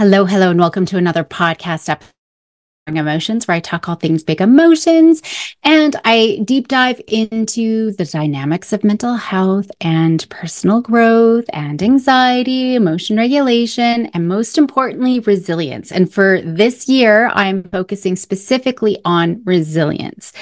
Hello, 0.00 0.24
hello, 0.24 0.48
and 0.48 0.58
welcome 0.58 0.86
to 0.86 0.96
another 0.96 1.24
podcast 1.24 1.90
episode 1.90 2.19
emotions 2.96 3.46
where 3.46 3.56
I 3.56 3.60
talk 3.60 3.88
all 3.88 3.94
things 3.94 4.22
big 4.22 4.40
emotions 4.40 5.22
and 5.62 5.96
I 6.04 6.40
deep 6.44 6.68
dive 6.68 7.00
into 7.06 7.92
the 7.92 8.04
dynamics 8.04 8.72
of 8.72 8.84
mental 8.84 9.14
health 9.14 9.70
and 9.80 10.26
personal 10.30 10.80
growth 10.80 11.44
and 11.52 11.82
anxiety, 11.82 12.74
emotion 12.74 13.16
regulation, 13.16 14.06
and 14.06 14.28
most 14.28 14.58
importantly, 14.58 15.20
resilience. 15.20 15.92
And 15.92 16.12
for 16.12 16.40
this 16.42 16.88
year, 16.88 17.28
I'm 17.34 17.62
focusing 17.64 18.16
specifically 18.16 18.98
on 19.04 19.42
resilience 19.44 20.32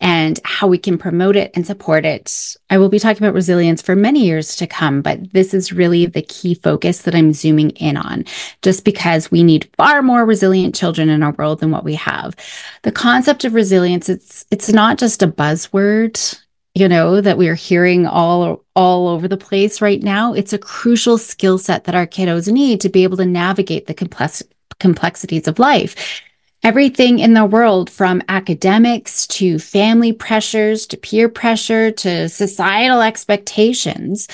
and 0.00 0.38
how 0.44 0.68
we 0.68 0.78
can 0.78 0.96
promote 0.96 1.34
it 1.34 1.50
and 1.54 1.66
support 1.66 2.04
it. 2.04 2.56
I 2.70 2.78
will 2.78 2.88
be 2.88 3.00
talking 3.00 3.22
about 3.22 3.34
resilience 3.34 3.82
for 3.82 3.96
many 3.96 4.24
years 4.24 4.54
to 4.56 4.66
come, 4.66 5.02
but 5.02 5.32
this 5.32 5.52
is 5.52 5.72
really 5.72 6.06
the 6.06 6.22
key 6.22 6.54
focus 6.54 7.02
that 7.02 7.14
I'm 7.14 7.32
zooming 7.32 7.70
in 7.70 7.96
on, 7.96 8.24
just 8.62 8.84
because 8.84 9.30
we 9.30 9.42
need 9.42 9.68
far 9.76 10.02
more 10.02 10.24
resilient 10.24 10.74
children 10.74 11.08
in 11.08 11.22
our 11.22 11.32
world 11.32 11.60
than 11.60 11.72
what 11.72 11.84
we 11.84 11.94
have. 11.98 12.34
The 12.82 12.92
concept 12.92 13.44
of 13.44 13.54
resilience, 13.54 14.08
it's 14.08 14.46
it's 14.50 14.70
not 14.70 14.98
just 14.98 15.22
a 15.22 15.28
buzzword 15.28 16.40
you 16.78 16.88
know 16.88 17.20
that 17.20 17.38
we 17.38 17.48
are 17.48 17.54
hearing 17.54 18.06
all 18.06 18.64
all 18.76 19.08
over 19.08 19.26
the 19.26 19.36
place 19.36 19.80
right 19.80 20.02
now 20.02 20.32
it's 20.32 20.52
a 20.52 20.58
crucial 20.58 21.18
skill 21.18 21.58
set 21.58 21.84
that 21.84 21.94
our 21.94 22.06
kiddos 22.06 22.50
need 22.50 22.80
to 22.80 22.88
be 22.88 23.02
able 23.02 23.16
to 23.16 23.26
navigate 23.26 23.86
the 23.86 23.94
complex 23.94 24.42
complexities 24.78 25.48
of 25.48 25.58
life 25.58 26.22
everything 26.62 27.18
in 27.18 27.34
the 27.34 27.44
world 27.44 27.90
from 27.90 28.22
academics 28.28 29.26
to 29.26 29.58
family 29.58 30.12
pressures 30.12 30.86
to 30.86 30.96
peer 30.96 31.28
pressure 31.28 31.90
to 31.90 32.28
societal 32.28 33.00
expectations 33.00 34.28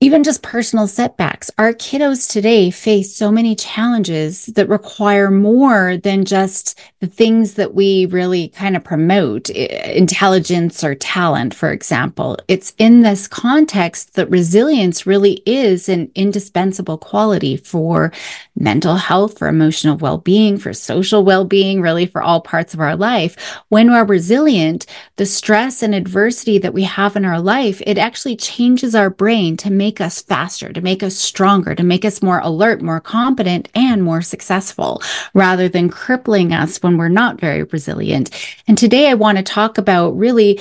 even 0.00 0.22
just 0.22 0.42
personal 0.42 0.86
setbacks. 0.86 1.50
Our 1.56 1.72
kiddos 1.72 2.30
today 2.30 2.70
face 2.70 3.16
so 3.16 3.32
many 3.32 3.54
challenges 3.54 4.44
that 4.46 4.68
require 4.68 5.30
more 5.30 5.96
than 5.96 6.26
just 6.26 6.78
the 7.00 7.06
things 7.06 7.54
that 7.54 7.72
we 7.72 8.04
really 8.04 8.48
kind 8.48 8.76
of 8.76 8.84
promote, 8.84 9.48
intelligence 9.48 10.84
or 10.84 10.94
talent, 10.94 11.54
for 11.54 11.72
example. 11.72 12.36
It's 12.46 12.74
in 12.76 13.00
this 13.00 13.26
context 13.26 14.16
that 14.16 14.28
resilience 14.28 15.06
really 15.06 15.42
is 15.46 15.88
an 15.88 16.10
indispensable 16.14 16.98
quality 16.98 17.56
for 17.56 18.12
mental 18.54 18.96
health, 18.96 19.38
for 19.38 19.48
emotional 19.48 19.96
well 19.96 20.18
being, 20.18 20.58
for 20.58 20.74
social 20.74 21.24
well 21.24 21.46
being, 21.46 21.80
really 21.80 22.04
for 22.04 22.20
all 22.20 22.42
parts 22.42 22.74
of 22.74 22.80
our 22.80 22.96
life. 22.96 23.34
When 23.70 23.90
we're 23.90 24.04
resilient, 24.04 24.84
the 25.16 25.24
stress 25.24 25.82
and 25.82 25.94
adversity 25.94 26.58
that 26.58 26.74
we 26.74 26.82
have 26.82 27.16
in 27.16 27.24
our 27.24 27.40
life, 27.40 27.80
it 27.86 27.96
actually 27.96 28.36
changes 28.36 28.94
our 28.94 29.08
brain 29.08 29.56
to 29.56 29.70
make 29.70 29.95
make 29.96 30.06
us 30.06 30.20
faster, 30.20 30.74
to 30.74 30.82
make 30.82 31.02
us 31.02 31.16
stronger, 31.16 31.74
to 31.74 31.82
make 31.82 32.04
us 32.04 32.22
more 32.22 32.38
alert, 32.40 32.82
more 32.82 33.00
competent, 33.00 33.66
and 33.74 34.02
more 34.02 34.20
successful, 34.20 35.00
rather 35.32 35.70
than 35.70 35.88
crippling 35.88 36.52
us 36.52 36.82
when 36.82 36.98
we're 36.98 37.08
not 37.08 37.40
very 37.40 37.62
resilient. 37.62 38.28
And 38.68 38.76
today 38.76 39.08
I 39.08 39.14
want 39.14 39.38
to 39.38 39.42
talk 39.42 39.78
about 39.78 40.10
really 40.10 40.60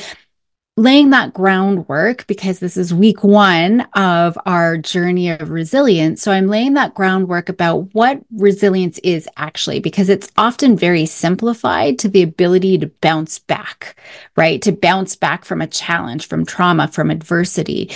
laying 0.78 1.12
that 1.12 1.34
groundwork 1.34 2.28
because 2.28 2.60
this 2.60 2.76
is 2.76 2.94
week 2.94 3.24
one 3.24 3.82
of 3.94 4.38
our 4.46 4.78
journey 4.78 5.30
of 5.30 5.50
resilience. 5.50 6.22
So 6.22 6.34
I'm 6.34 6.48
laying 6.48 6.74
that 6.74 6.94
groundwork 6.94 7.48
about 7.48 7.94
what 7.94 8.20
resilience 8.36 9.00
is 9.00 9.30
actually, 9.38 9.80
because 9.80 10.10
it's 10.10 10.30
often 10.36 10.76
very 10.76 11.06
simplified 11.06 11.98
to 12.00 12.10
the 12.10 12.22
ability 12.22 12.78
to 12.80 12.88
bounce 12.88 13.40
back, 13.40 13.96
right? 14.36 14.62
To 14.64 14.74
bounce 14.74 15.16
back 15.16 15.46
from 15.46 15.62
a 15.62 15.68
challenge, 15.68 16.28
from 16.28 16.46
trauma, 16.46 16.90
from 16.90 17.10
adversity. 17.10 17.90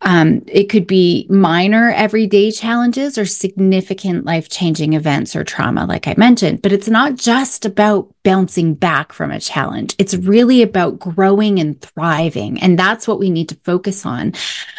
Um, 0.00 0.42
it 0.46 0.70
could 0.70 0.86
be 0.86 1.26
minor 1.28 1.90
everyday 1.90 2.50
challenges 2.50 3.18
or 3.18 3.26
significant 3.26 4.24
life 4.24 4.48
changing 4.48 4.94
events 4.94 5.36
or 5.36 5.44
trauma, 5.44 5.84
like 5.84 6.08
I 6.08 6.14
mentioned, 6.16 6.62
but 6.62 6.72
it's 6.72 6.88
not 6.88 7.16
just 7.16 7.66
about 7.66 8.11
bouncing 8.24 8.74
back 8.74 9.12
from 9.12 9.30
a 9.30 9.40
challenge. 9.40 9.94
It's 9.98 10.14
really 10.14 10.62
about 10.62 10.98
growing 10.98 11.58
and 11.58 11.80
thriving. 11.80 12.60
And 12.62 12.78
that's 12.78 13.08
what 13.08 13.18
we 13.18 13.30
need 13.30 13.48
to 13.48 13.56
focus 13.64 14.06
on. 14.06 14.32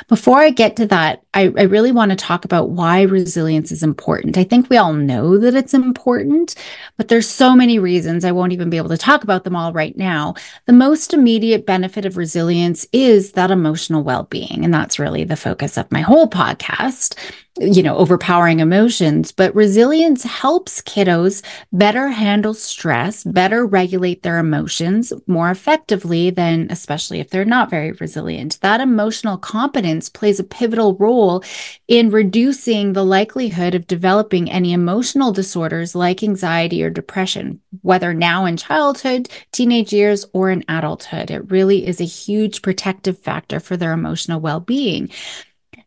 Before 0.08 0.40
I 0.40 0.50
get 0.50 0.76
to 0.78 0.88
that, 0.88 1.24
I, 1.34 1.52
I, 1.58 1.64
really 1.64 1.92
want 1.92 2.12
to 2.12 2.16
talk 2.16 2.46
about 2.46 2.70
why 2.70 3.02
resilience 3.02 3.72
is 3.72 3.82
important. 3.82 4.38
I 4.38 4.44
think 4.44 4.70
we 4.70 4.78
all 4.78 4.94
know 4.94 5.38
that 5.40 5.56
it's 5.56 5.74
important, 5.74 6.56
but 6.96 7.08
there's 7.08 7.28
so 7.28 7.56
many 7.56 7.80
reasons. 7.80 8.24
I 8.24 8.32
won't 8.32 8.54
even 8.54 8.70
be 8.70 8.78
able 8.78 8.90
to 8.90 8.98
talk 8.98 9.24
about 9.24 9.44
them 9.44 9.56
all 9.56 9.74
right 9.74 9.98
now. 9.98 10.36
The 10.66 10.74
most 10.74 11.14
immediate 11.14 11.66
benefit 11.66 12.06
of 12.06 12.18
resilience 12.18 12.86
is 12.94 13.32
that 13.32 13.52
emotional 13.52 14.04
well-being. 14.04 14.64
And 14.64 14.74
that's 14.74 15.00
really 15.00 15.24
the 15.24 15.36
focus 15.36 15.78
of 15.78 15.92
my 15.92 16.02
whole 16.02 16.30
podcast 16.30 17.18
you 17.60 17.84
know, 17.84 17.96
overpowering 17.98 18.60
emotions, 18.62 19.32
but 19.32 19.54
resilience 19.54 20.24
helps 20.24 20.82
kiddos 20.82 21.44
better 21.72 22.08
handle 22.08 22.54
stress, 22.56 23.24
better 23.24 23.64
regulate 23.64 24.24
their 24.24 24.40
emotions 24.40 25.14
more 25.28 25.52
effectively 25.52 26.32
than, 26.32 26.66
especially 26.72 27.20
if 27.20 27.30
they're 27.30 27.46
not 27.46 27.70
very 27.70 27.92
resilient. 27.92 28.58
That 28.62 28.82
emotional 28.82 29.38
competence 29.38 30.10
plays 30.10 30.40
a 30.40 30.44
pivotal 30.44 30.96
role 30.96 31.44
in 31.88 32.10
reducing 32.10 32.94
the 32.94 33.06
likelihood 33.06 33.76
of 33.76 33.86
developing 33.86 34.50
any 34.50 34.74
emotional 34.74 35.32
disorders 35.32 35.94
like 35.94 36.24
anxiety 36.24 36.84
or 36.84 36.90
depression, 36.90 37.62
whether 37.82 38.16
now 38.16 38.46
in 38.46 38.58
childhood, 38.58 39.30
teenage 39.52 39.94
years, 39.94 40.26
or 40.34 40.50
in 40.50 40.64
adulthood. 40.68 41.30
It 41.30 41.52
really 41.52 41.86
is 41.86 42.02
a 42.02 42.06
huge 42.06 42.64
protective 42.64 43.20
factor 43.20 43.60
for 43.60 43.78
their 43.78 43.94
emotional 43.94 44.40
well 44.40 44.60
being. 44.60 45.12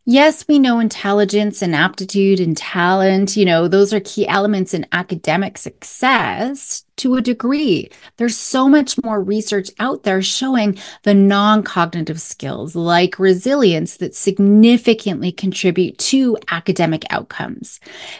Yes, 0.09 0.47
we 0.47 0.57
know 0.57 0.79
intelligence 0.79 1.61
and 1.61 1.75
aptitude 1.75 2.39
and 2.39 2.55
talent, 2.55 3.35
you 3.35 3.43
know, 3.43 3.67
those 3.67 3.93
are 3.93 3.99
key 3.99 4.25
elements 4.25 4.73
in 4.73 4.85
academic 4.93 5.57
success 5.57 6.85
to 6.97 7.15
a 7.15 7.21
degree. 7.21 7.89
There's 8.17 8.37
so 8.37 8.67
much 8.67 9.01
more 9.03 9.21
research 9.21 9.69
out 9.79 10.03
there 10.03 10.21
showing 10.21 10.77
the 11.03 11.13
non 11.13 11.63
cognitive 11.63 12.21
skills 12.21 12.75
like 12.75 13.19
resilience 13.19 13.97
that 13.97 14.15
significantly 14.15 15.31
contribute 15.31 15.97
to 15.99 16.37
academic 16.49 17.05
outcomes. 17.09 17.79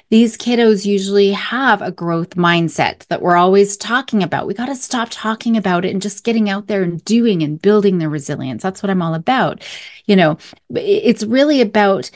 These 0.09 0.37
kiddos 0.37 0.85
usually 0.85 1.31
have 1.31 1.81
a 1.81 1.91
growth 1.91 2.31
mindset 2.31 3.05
that 3.07 3.21
we're 3.21 3.35
always 3.35 3.77
talking 3.77 4.23
about. 4.23 4.47
We 4.47 4.53
got 4.53 4.67
to 4.67 4.75
stop 4.75 5.09
talking 5.11 5.57
about 5.57 5.85
it 5.85 5.91
and 5.91 6.01
just 6.01 6.23
getting 6.23 6.49
out 6.49 6.67
there 6.67 6.83
and 6.83 7.03
doing 7.05 7.43
and 7.43 7.61
building 7.61 7.97
their 7.97 8.09
resilience. 8.09 8.63
That's 8.63 8.81
what 8.81 8.89
I'm 8.89 9.01
all 9.01 9.13
about. 9.13 9.63
You 10.05 10.15
know, 10.15 10.37
it's 10.69 11.23
really 11.23 11.61
about 11.61 12.09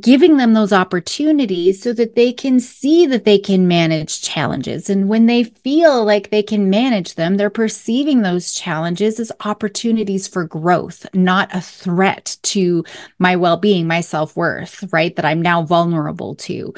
giving 0.00 0.36
them 0.36 0.52
those 0.52 0.72
opportunities 0.72 1.80
so 1.80 1.92
that 1.92 2.16
they 2.16 2.32
can 2.32 2.58
see 2.58 3.06
that 3.06 3.24
they 3.24 3.38
can 3.38 3.68
manage 3.68 4.20
challenges. 4.20 4.90
And 4.90 5.08
when 5.08 5.26
they 5.26 5.44
feel 5.44 6.04
like 6.04 6.30
they 6.30 6.42
can 6.42 6.68
manage 6.68 7.14
them, 7.14 7.36
they're 7.36 7.48
perceiving 7.48 8.22
those 8.22 8.52
challenges 8.52 9.20
as 9.20 9.30
opportunities 9.44 10.26
for 10.26 10.44
growth, 10.44 11.06
not 11.14 11.54
a 11.54 11.60
threat 11.60 12.36
to 12.44 12.84
my 13.20 13.36
well 13.36 13.56
being, 13.56 13.86
my 13.86 14.00
self 14.00 14.36
worth, 14.36 14.84
right? 14.92 15.14
That 15.14 15.24
I'm 15.24 15.42
now 15.42 15.62
vulnerable 15.62 16.34
to. 16.36 16.74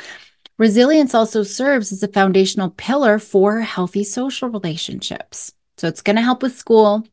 Resilience 0.58 1.14
also 1.14 1.42
serves 1.42 1.90
as 1.92 2.02
a 2.02 2.08
foundational 2.08 2.68
pillar 2.68 3.18
for 3.18 3.60
healthy 3.60 4.04
social 4.04 4.50
relationships. 4.50 5.52
So 5.78 5.88
it's 5.88 6.02
going 6.02 6.16
to 6.16 6.22
help 6.22 6.42
with 6.42 6.54
school. 6.54 7.06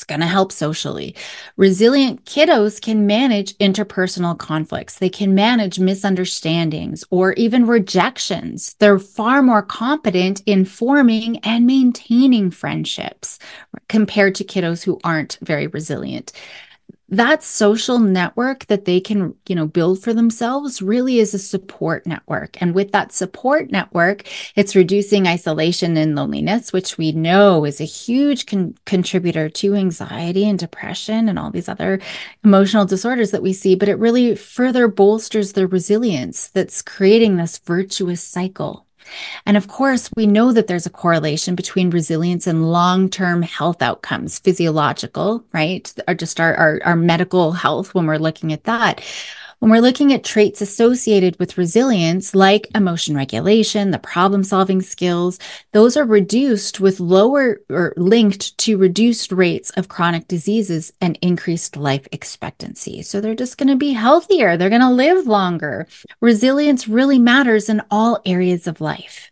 It's 0.00 0.04
going 0.06 0.22
to 0.22 0.26
help 0.26 0.50
socially. 0.50 1.14
Resilient 1.58 2.24
kiddos 2.24 2.80
can 2.80 3.06
manage 3.06 3.54
interpersonal 3.58 4.38
conflicts. 4.38 4.98
They 4.98 5.10
can 5.10 5.34
manage 5.34 5.78
misunderstandings 5.78 7.04
or 7.10 7.34
even 7.34 7.66
rejections. 7.66 8.76
They're 8.78 8.98
far 8.98 9.42
more 9.42 9.60
competent 9.60 10.42
in 10.46 10.64
forming 10.64 11.36
and 11.40 11.66
maintaining 11.66 12.50
friendships 12.50 13.38
compared 13.90 14.36
to 14.36 14.44
kiddos 14.44 14.84
who 14.84 14.98
aren't 15.04 15.36
very 15.42 15.66
resilient 15.66 16.32
that 17.10 17.42
social 17.42 17.98
network 17.98 18.66
that 18.66 18.84
they 18.84 19.00
can 19.00 19.34
you 19.48 19.54
know 19.54 19.66
build 19.66 20.02
for 20.02 20.14
themselves 20.14 20.80
really 20.80 21.18
is 21.18 21.34
a 21.34 21.38
support 21.38 22.06
network. 22.06 22.60
And 22.62 22.74
with 22.74 22.92
that 22.92 23.12
support 23.12 23.70
network 23.70 24.24
it's 24.56 24.76
reducing 24.76 25.26
isolation 25.26 25.96
and 25.96 26.14
loneliness 26.14 26.72
which 26.72 26.96
we 26.96 27.12
know 27.12 27.64
is 27.64 27.80
a 27.80 27.84
huge 27.84 28.46
con- 28.46 28.74
contributor 28.86 29.48
to 29.48 29.74
anxiety 29.74 30.48
and 30.48 30.58
depression 30.58 31.28
and 31.28 31.38
all 31.38 31.50
these 31.50 31.68
other 31.68 32.00
emotional 32.44 32.84
disorders 32.86 33.30
that 33.32 33.42
we 33.42 33.52
see. 33.52 33.74
But 33.74 33.88
it 33.88 33.98
really 33.98 34.36
further 34.36 34.88
bolsters 34.88 35.52
the 35.52 35.66
resilience 35.66 36.48
that's 36.48 36.82
creating 36.82 37.36
this 37.36 37.58
virtuous 37.58 38.22
cycle 38.22 38.86
and 39.46 39.56
of 39.56 39.68
course, 39.68 40.10
we 40.16 40.26
know 40.26 40.52
that 40.52 40.66
there's 40.66 40.86
a 40.86 40.90
correlation 40.90 41.54
between 41.54 41.90
resilience 41.90 42.46
and 42.46 42.70
long-term 42.70 43.42
health 43.42 43.82
outcomes, 43.82 44.38
physiological, 44.38 45.44
right? 45.52 45.92
Or 46.08 46.14
just 46.14 46.40
our, 46.40 46.54
our, 46.54 46.80
our 46.84 46.96
medical 46.96 47.52
health 47.52 47.94
when 47.94 48.06
we're 48.06 48.18
looking 48.18 48.52
at 48.52 48.64
that. 48.64 49.02
When 49.60 49.70
we're 49.70 49.82
looking 49.82 50.10
at 50.14 50.24
traits 50.24 50.62
associated 50.62 51.38
with 51.38 51.58
resilience, 51.58 52.34
like 52.34 52.66
emotion 52.74 53.14
regulation, 53.14 53.90
the 53.90 53.98
problem 53.98 54.42
solving 54.42 54.80
skills, 54.80 55.38
those 55.72 55.98
are 55.98 56.06
reduced 56.06 56.80
with 56.80 56.98
lower 56.98 57.60
or 57.68 57.92
linked 57.98 58.56
to 58.56 58.78
reduced 58.78 59.32
rates 59.32 59.68
of 59.76 59.88
chronic 59.88 60.26
diseases 60.28 60.94
and 61.02 61.18
increased 61.20 61.76
life 61.76 62.08
expectancy. 62.10 63.02
So 63.02 63.20
they're 63.20 63.34
just 63.34 63.58
going 63.58 63.68
to 63.68 63.76
be 63.76 63.92
healthier. 63.92 64.56
They're 64.56 64.70
going 64.70 64.80
to 64.80 64.88
live 64.88 65.26
longer. 65.26 65.86
Resilience 66.22 66.88
really 66.88 67.18
matters 67.18 67.68
in 67.68 67.82
all 67.90 68.22
areas 68.24 68.66
of 68.66 68.80
life. 68.80 69.29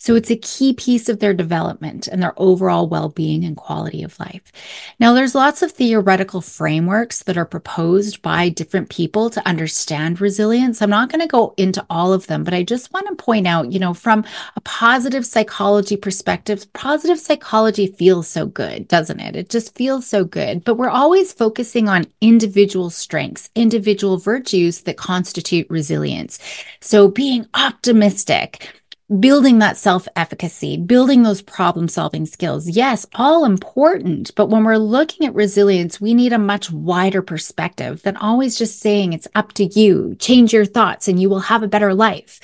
So 0.00 0.14
it's 0.14 0.30
a 0.30 0.36
key 0.36 0.72
piece 0.72 1.10
of 1.10 1.18
their 1.18 1.34
development 1.34 2.08
and 2.08 2.22
their 2.22 2.32
overall 2.38 2.88
well 2.88 3.10
being 3.10 3.44
and 3.44 3.54
quality 3.54 4.02
of 4.02 4.18
life. 4.18 4.50
Now, 4.98 5.12
there's 5.12 5.34
lots 5.34 5.60
of 5.60 5.72
theoretical 5.72 6.40
frameworks 6.40 7.22
that 7.24 7.36
are 7.36 7.44
proposed 7.44 8.22
by 8.22 8.48
different 8.48 8.88
people 8.88 9.28
to 9.28 9.46
understand 9.46 10.18
resilience. 10.18 10.80
I'm 10.80 10.88
not 10.88 11.10
going 11.10 11.20
to 11.20 11.26
go 11.26 11.52
into 11.58 11.84
all 11.90 12.14
of 12.14 12.26
them, 12.28 12.44
but 12.44 12.54
I 12.54 12.62
just 12.62 12.90
want 12.94 13.08
to 13.08 13.14
point 13.22 13.46
out, 13.46 13.72
you 13.72 13.78
know, 13.78 13.92
from 13.92 14.24
a 14.56 14.60
positive 14.62 15.26
psychology 15.26 15.98
perspective, 15.98 16.72
positive 16.72 17.18
psychology 17.18 17.86
feels 17.86 18.26
so 18.26 18.46
good, 18.46 18.88
doesn't 18.88 19.20
it? 19.20 19.36
It 19.36 19.50
just 19.50 19.74
feels 19.74 20.06
so 20.06 20.24
good. 20.24 20.64
But 20.64 20.76
we're 20.76 20.88
always 20.88 21.34
focusing 21.34 21.90
on 21.90 22.06
individual 22.22 22.88
strengths, 22.88 23.50
individual 23.54 24.16
virtues 24.16 24.80
that 24.82 24.96
constitute 24.96 25.68
resilience. 25.68 26.38
So 26.80 27.08
being 27.08 27.44
optimistic, 27.52 28.79
building 29.18 29.58
that 29.58 29.76
self 29.76 30.06
efficacy, 30.14 30.76
building 30.76 31.22
those 31.22 31.42
problem 31.42 31.88
solving 31.88 32.26
skills. 32.26 32.68
Yes, 32.68 33.06
all 33.14 33.44
important. 33.44 34.32
But 34.36 34.50
when 34.50 34.64
we're 34.64 34.76
looking 34.76 35.26
at 35.26 35.34
resilience, 35.34 36.00
we 36.00 36.14
need 36.14 36.32
a 36.32 36.38
much 36.38 36.70
wider 36.70 37.22
perspective 37.22 38.02
than 38.02 38.16
always 38.16 38.56
just 38.56 38.78
saying 38.78 39.12
it's 39.12 39.28
up 39.34 39.52
to 39.54 39.64
you, 39.64 40.14
change 40.18 40.52
your 40.52 40.64
thoughts, 40.64 41.08
and 41.08 41.20
you 41.20 41.28
will 41.28 41.40
have 41.40 41.62
a 41.62 41.68
better 41.68 41.94
life. 41.94 42.40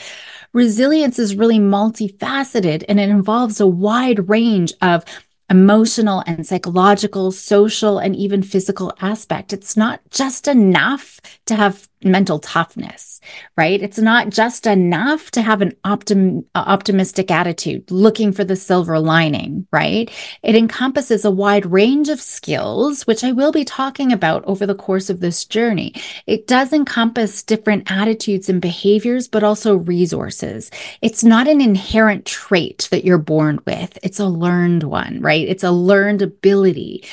Resilience 0.52 1.18
is 1.18 1.36
really 1.36 1.58
multifaceted 1.58 2.84
and 2.88 2.98
it 2.98 3.10
involves 3.10 3.60
a 3.60 3.66
wide 3.66 4.28
range 4.28 4.72
of 4.80 5.04
emotional 5.50 6.24
and 6.26 6.46
psychological, 6.46 7.30
social, 7.30 7.98
and 7.98 8.16
even 8.16 8.42
physical 8.42 8.92
aspect. 9.00 9.52
It's 9.52 9.76
not 9.76 10.00
just 10.10 10.48
enough 10.48 11.20
to 11.46 11.54
have 11.54 11.88
mental 12.04 12.38
toughness, 12.38 13.20
right? 13.56 13.82
It's 13.82 13.98
not 13.98 14.30
just 14.30 14.66
enough 14.66 15.30
to 15.32 15.42
have 15.42 15.62
an 15.62 15.72
optim- 15.84 16.44
uh, 16.54 16.64
optimistic 16.66 17.30
attitude, 17.30 17.90
looking 17.90 18.32
for 18.32 18.44
the 18.44 18.56
silver 18.56 18.98
lining, 18.98 19.66
right? 19.72 20.10
It 20.42 20.54
encompasses 20.54 21.24
a 21.24 21.30
wide 21.30 21.66
range 21.66 22.08
of 22.08 22.20
skills, 22.20 23.06
which 23.06 23.24
I 23.24 23.32
will 23.32 23.52
be 23.52 23.64
talking 23.64 24.12
about 24.12 24.44
over 24.44 24.66
the 24.66 24.74
course 24.74 25.08
of 25.10 25.20
this 25.20 25.44
journey. 25.44 25.94
It 26.26 26.46
does 26.46 26.72
encompass 26.72 27.42
different 27.42 27.90
attitudes 27.90 28.48
and 28.48 28.60
behaviors, 28.60 29.26
but 29.26 29.42
also 29.42 29.76
resources. 29.76 30.70
It's 31.02 31.24
not 31.24 31.48
an 31.48 31.60
inherent 31.60 32.26
trait 32.26 32.88
that 32.90 33.04
you're 33.04 33.18
born 33.18 33.60
with. 33.66 33.98
It's 34.02 34.20
a 34.20 34.26
learned 34.26 34.82
one, 34.82 35.20
right? 35.20 35.48
It's 35.48 35.64
a 35.64 35.70
learned 35.70 36.22
ability. 36.22 37.04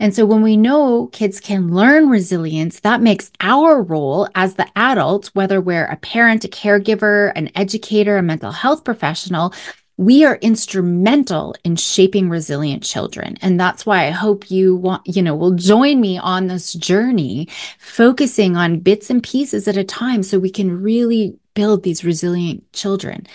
And 0.00 0.14
so 0.14 0.24
when 0.24 0.40
we 0.40 0.56
know 0.56 1.08
kids 1.12 1.38
can 1.40 1.74
learn 1.74 2.08
resilience, 2.08 2.80
that 2.80 3.02
makes 3.02 3.30
our 3.40 3.82
role 3.82 4.26
as 4.34 4.54
the 4.54 4.66
adult, 4.74 5.26
whether 5.34 5.60
we're 5.60 5.84
a 5.84 5.96
parent, 5.96 6.44
a 6.44 6.48
caregiver, 6.48 7.32
an 7.36 7.50
educator, 7.54 8.16
a 8.16 8.22
mental 8.22 8.50
health 8.50 8.82
professional, 8.82 9.52
we 9.98 10.24
are 10.24 10.36
instrumental 10.36 11.54
in 11.62 11.76
shaping 11.76 12.30
resilient 12.30 12.82
children. 12.82 13.36
And 13.42 13.60
that's 13.60 13.84
why 13.84 14.06
I 14.06 14.10
hope 14.10 14.50
you 14.50 14.74
want, 14.74 15.02
you 15.04 15.20
know, 15.20 15.36
will 15.36 15.54
join 15.54 16.00
me 16.00 16.16
on 16.16 16.46
this 16.46 16.72
journey, 16.72 17.48
focusing 17.78 18.56
on 18.56 18.80
bits 18.80 19.10
and 19.10 19.22
pieces 19.22 19.68
at 19.68 19.76
a 19.76 19.84
time 19.84 20.22
so 20.22 20.38
we 20.38 20.50
can 20.50 20.82
really 20.82 21.36
build 21.52 21.82
these 21.82 22.02
resilient 22.02 22.72
children 22.72 23.26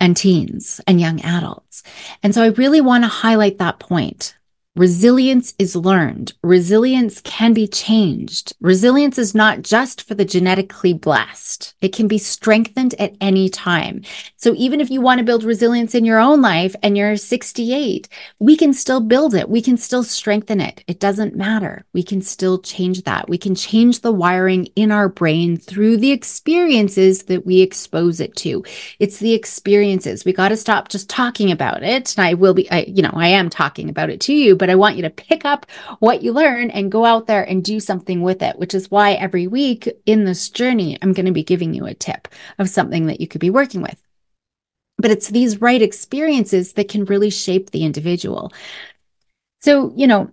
and 0.00 0.16
teens 0.16 0.80
and 0.88 1.00
young 1.00 1.20
adults. 1.20 1.84
And 2.24 2.34
so 2.34 2.42
I 2.42 2.48
really 2.48 2.80
want 2.80 3.04
to 3.04 3.08
highlight 3.08 3.58
that 3.58 3.78
point 3.78 4.34
Resilience 4.80 5.52
is 5.58 5.76
learned. 5.76 6.32
Resilience 6.42 7.20
can 7.20 7.52
be 7.52 7.68
changed. 7.68 8.54
Resilience 8.62 9.18
is 9.18 9.34
not 9.34 9.60
just 9.60 10.00
for 10.08 10.14
the 10.14 10.24
genetically 10.24 10.94
blessed. 10.94 11.74
It 11.82 11.94
can 11.94 12.08
be 12.08 12.16
strengthened 12.16 12.94
at 12.94 13.14
any 13.20 13.50
time. 13.50 14.00
So 14.36 14.54
even 14.56 14.80
if 14.80 14.90
you 14.90 15.02
want 15.02 15.18
to 15.18 15.24
build 15.24 15.44
resilience 15.44 15.94
in 15.94 16.06
your 16.06 16.18
own 16.18 16.40
life 16.40 16.74
and 16.82 16.96
you're 16.96 17.18
68, 17.18 18.08
we 18.38 18.56
can 18.56 18.72
still 18.72 19.00
build 19.00 19.34
it. 19.34 19.50
We 19.50 19.60
can 19.60 19.76
still 19.76 20.02
strengthen 20.02 20.62
it. 20.62 20.82
It 20.86 20.98
doesn't 20.98 21.36
matter. 21.36 21.84
We 21.92 22.02
can 22.02 22.22
still 22.22 22.58
change 22.58 23.02
that. 23.02 23.28
We 23.28 23.36
can 23.36 23.54
change 23.54 24.00
the 24.00 24.12
wiring 24.12 24.64
in 24.76 24.92
our 24.92 25.10
brain 25.10 25.58
through 25.58 25.98
the 25.98 26.10
experiences 26.10 27.24
that 27.24 27.44
we 27.44 27.60
expose 27.60 28.18
it 28.18 28.34
to. 28.36 28.64
It's 28.98 29.18
the 29.18 29.34
experiences. 29.34 30.24
We 30.24 30.32
got 30.32 30.48
to 30.48 30.56
stop 30.56 30.88
just 30.88 31.10
talking 31.10 31.50
about 31.50 31.82
it. 31.82 32.16
And 32.16 32.26
I 32.26 32.32
will 32.32 32.54
be, 32.54 32.70
I, 32.70 32.86
you 32.88 33.02
know, 33.02 33.12
I 33.12 33.28
am 33.28 33.50
talking 33.50 33.90
about 33.90 34.08
it 34.08 34.22
to 34.22 34.32
you 34.32 34.56
but 34.56 34.69
I 34.70 34.76
want 34.76 34.96
you 34.96 35.02
to 35.02 35.10
pick 35.10 35.44
up 35.44 35.66
what 35.98 36.22
you 36.22 36.32
learn 36.32 36.70
and 36.70 36.92
go 36.92 37.04
out 37.04 37.26
there 37.26 37.42
and 37.42 37.64
do 37.64 37.80
something 37.80 38.22
with 38.22 38.42
it, 38.42 38.58
which 38.58 38.74
is 38.74 38.90
why 38.90 39.12
every 39.12 39.46
week 39.46 39.88
in 40.06 40.24
this 40.24 40.48
journey, 40.48 40.98
I'm 41.02 41.12
going 41.12 41.26
to 41.26 41.32
be 41.32 41.42
giving 41.42 41.74
you 41.74 41.86
a 41.86 41.94
tip 41.94 42.28
of 42.58 42.68
something 42.68 43.06
that 43.06 43.20
you 43.20 43.28
could 43.28 43.40
be 43.40 43.50
working 43.50 43.82
with. 43.82 44.00
But 44.98 45.10
it's 45.10 45.28
these 45.28 45.60
right 45.60 45.80
experiences 45.80 46.74
that 46.74 46.88
can 46.88 47.04
really 47.04 47.30
shape 47.30 47.70
the 47.70 47.84
individual. 47.84 48.52
So, 49.60 49.92
you 49.96 50.06
know, 50.06 50.30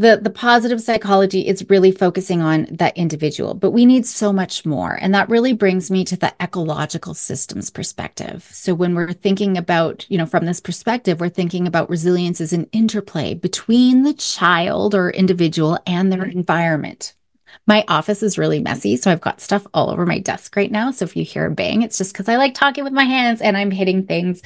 the 0.00 0.18
the 0.20 0.30
positive 0.30 0.80
psychology 0.80 1.46
is 1.46 1.64
really 1.68 1.92
focusing 1.92 2.42
on 2.42 2.66
that 2.70 2.96
individual 2.96 3.54
but 3.54 3.70
we 3.70 3.86
need 3.86 4.06
so 4.06 4.32
much 4.32 4.66
more. 4.66 4.98
And 5.00 5.14
that 5.14 5.28
really 5.28 5.52
brings 5.52 5.90
me 5.90 6.04
to 6.06 6.16
the 6.16 6.34
ecological 6.40 7.14
systems 7.14 7.70
perspective. 7.70 8.48
So 8.50 8.74
when 8.74 8.94
we're 8.94 9.12
thinking 9.12 9.56
about 9.56 10.06
you 10.08 10.18
know 10.18 10.26
from 10.26 10.46
this 10.46 10.60
perspective 10.60 11.20
we're 11.20 11.28
thinking 11.28 11.66
about 11.66 11.90
resilience 11.90 12.40
as 12.40 12.52
an 12.52 12.68
interplay 12.72 13.34
between 13.34 14.02
the 14.02 14.14
child 14.14 14.94
or 14.94 15.10
individual 15.10 15.78
and 15.86 16.10
their 16.10 16.24
environment 16.24 17.14
my 17.66 17.84
office 17.88 18.22
is 18.22 18.38
really 18.38 18.60
messy, 18.60 18.96
so 18.96 19.10
I've 19.10 19.20
got 19.20 19.40
stuff 19.40 19.66
all 19.74 19.90
over 19.90 20.06
my 20.06 20.18
desk 20.18 20.56
right 20.56 20.70
now. 20.70 20.90
So 20.90 21.04
if 21.04 21.16
you 21.16 21.24
hear 21.24 21.46
a 21.46 21.50
bang, 21.50 21.82
it's 21.82 21.98
just 21.98 22.12
because 22.12 22.28
I 22.28 22.36
like 22.36 22.54
talking 22.54 22.84
with 22.84 22.92
my 22.92 23.04
hands 23.04 23.40
and 23.40 23.56
I'm 23.56 23.70
hitting 23.70 24.06
things 24.06 24.42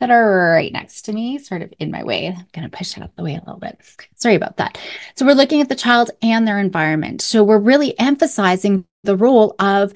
that 0.00 0.10
are 0.10 0.52
right 0.52 0.72
next 0.72 1.02
to 1.02 1.12
me, 1.12 1.38
sort 1.38 1.62
of 1.62 1.72
in 1.78 1.90
my 1.90 2.02
way. 2.02 2.26
I'm 2.28 2.46
going 2.52 2.68
to 2.68 2.76
push 2.76 2.96
it 2.96 3.02
out 3.02 3.14
the 3.16 3.22
way 3.22 3.34
a 3.34 3.40
little 3.40 3.60
bit. 3.60 3.78
Sorry 4.16 4.34
about 4.34 4.56
that. 4.56 4.78
So 5.16 5.26
we're 5.26 5.34
looking 5.34 5.60
at 5.60 5.68
the 5.68 5.74
child 5.74 6.10
and 6.22 6.46
their 6.46 6.58
environment. 6.58 7.22
So 7.22 7.44
we're 7.44 7.58
really 7.58 7.98
emphasizing 7.98 8.84
the 9.04 9.16
role 9.16 9.54
of 9.58 9.92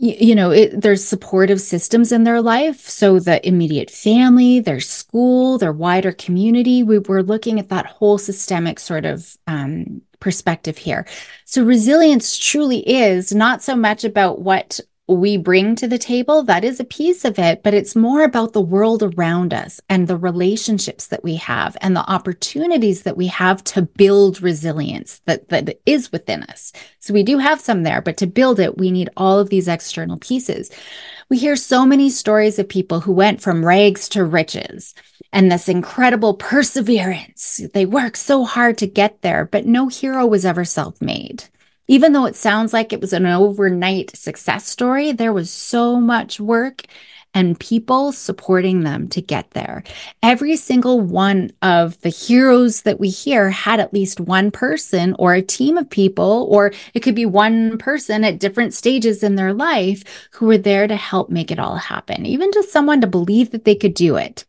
you 0.00 0.34
know 0.34 0.50
it, 0.52 0.80
there's 0.80 1.04
supportive 1.04 1.60
systems 1.60 2.12
in 2.12 2.22
their 2.22 2.40
life 2.40 2.88
so 2.88 3.18
the 3.18 3.46
immediate 3.46 3.90
family 3.90 4.60
their 4.60 4.78
school 4.78 5.58
their 5.58 5.72
wider 5.72 6.12
community 6.12 6.84
we 6.84 7.00
were 7.00 7.22
looking 7.22 7.58
at 7.58 7.68
that 7.68 7.86
whole 7.86 8.16
systemic 8.16 8.78
sort 8.78 9.04
of 9.04 9.36
um, 9.48 10.00
perspective 10.20 10.78
here. 10.78 11.06
So 11.44 11.62
resilience 11.62 12.36
truly 12.36 12.88
is 12.88 13.34
not 13.34 13.62
so 13.62 13.76
much 13.76 14.04
about 14.04 14.40
what 14.40 14.80
we 15.08 15.38
bring 15.38 15.74
to 15.76 15.88
the 15.88 15.98
table. 15.98 16.42
That 16.42 16.64
is 16.64 16.78
a 16.78 16.84
piece 16.84 17.24
of 17.24 17.38
it, 17.38 17.62
but 17.62 17.72
it's 17.72 17.96
more 17.96 18.22
about 18.22 18.52
the 18.52 18.60
world 18.60 19.02
around 19.02 19.54
us 19.54 19.80
and 19.88 20.06
the 20.06 20.18
relationships 20.18 21.06
that 21.06 21.24
we 21.24 21.36
have 21.36 21.76
and 21.80 21.96
the 21.96 22.08
opportunities 22.10 23.02
that 23.02 23.16
we 23.16 23.28
have 23.28 23.64
to 23.64 23.82
build 23.82 24.42
resilience 24.42 25.20
that, 25.24 25.48
that 25.48 25.80
is 25.86 26.12
within 26.12 26.42
us. 26.44 26.72
So 27.00 27.14
we 27.14 27.22
do 27.22 27.38
have 27.38 27.60
some 27.60 27.84
there, 27.84 28.02
but 28.02 28.18
to 28.18 28.26
build 28.26 28.60
it, 28.60 28.76
we 28.76 28.90
need 28.90 29.08
all 29.16 29.38
of 29.38 29.48
these 29.48 29.66
external 29.66 30.18
pieces. 30.18 30.70
We 31.30 31.38
hear 31.38 31.56
so 31.56 31.86
many 31.86 32.10
stories 32.10 32.58
of 32.58 32.68
people 32.68 33.00
who 33.00 33.12
went 33.12 33.40
from 33.40 33.64
rags 33.64 34.08
to 34.10 34.24
riches 34.24 34.94
and 35.32 35.50
this 35.50 35.68
incredible 35.68 36.34
perseverance. 36.34 37.60
They 37.72 37.86
work 37.86 38.16
so 38.16 38.44
hard 38.44 38.76
to 38.78 38.86
get 38.86 39.22
there, 39.22 39.46
but 39.46 39.66
no 39.66 39.88
hero 39.88 40.26
was 40.26 40.44
ever 40.44 40.64
self 40.64 41.00
made. 41.00 41.44
Even 41.88 42.12
though 42.12 42.26
it 42.26 42.36
sounds 42.36 42.72
like 42.72 42.92
it 42.92 43.00
was 43.00 43.14
an 43.14 43.26
overnight 43.26 44.14
success 44.14 44.68
story, 44.68 45.12
there 45.12 45.32
was 45.32 45.50
so 45.50 45.98
much 45.98 46.38
work 46.38 46.84
and 47.34 47.58
people 47.60 48.12
supporting 48.12 48.80
them 48.80 49.08
to 49.08 49.20
get 49.20 49.50
there. 49.50 49.82
Every 50.22 50.56
single 50.56 51.00
one 51.00 51.50
of 51.62 52.00
the 52.00 52.08
heroes 52.08 52.82
that 52.82 52.98
we 52.98 53.10
hear 53.10 53.50
had 53.50 53.80
at 53.80 53.92
least 53.92 54.20
one 54.20 54.50
person 54.50 55.14
or 55.18 55.34
a 55.34 55.42
team 55.42 55.76
of 55.76 55.88
people, 55.90 56.46
or 56.50 56.72
it 56.94 57.00
could 57.00 57.14
be 57.14 57.26
one 57.26 57.78
person 57.78 58.24
at 58.24 58.38
different 58.38 58.74
stages 58.74 59.22
in 59.22 59.36
their 59.36 59.52
life 59.52 60.02
who 60.32 60.46
were 60.46 60.58
there 60.58 60.86
to 60.86 60.96
help 60.96 61.30
make 61.30 61.50
it 61.50 61.58
all 61.58 61.76
happen, 61.76 62.26
even 62.26 62.50
just 62.52 62.72
someone 62.72 63.00
to 63.00 63.06
believe 63.06 63.50
that 63.50 63.64
they 63.64 63.74
could 63.74 63.94
do 63.94 64.16
it. 64.16 64.44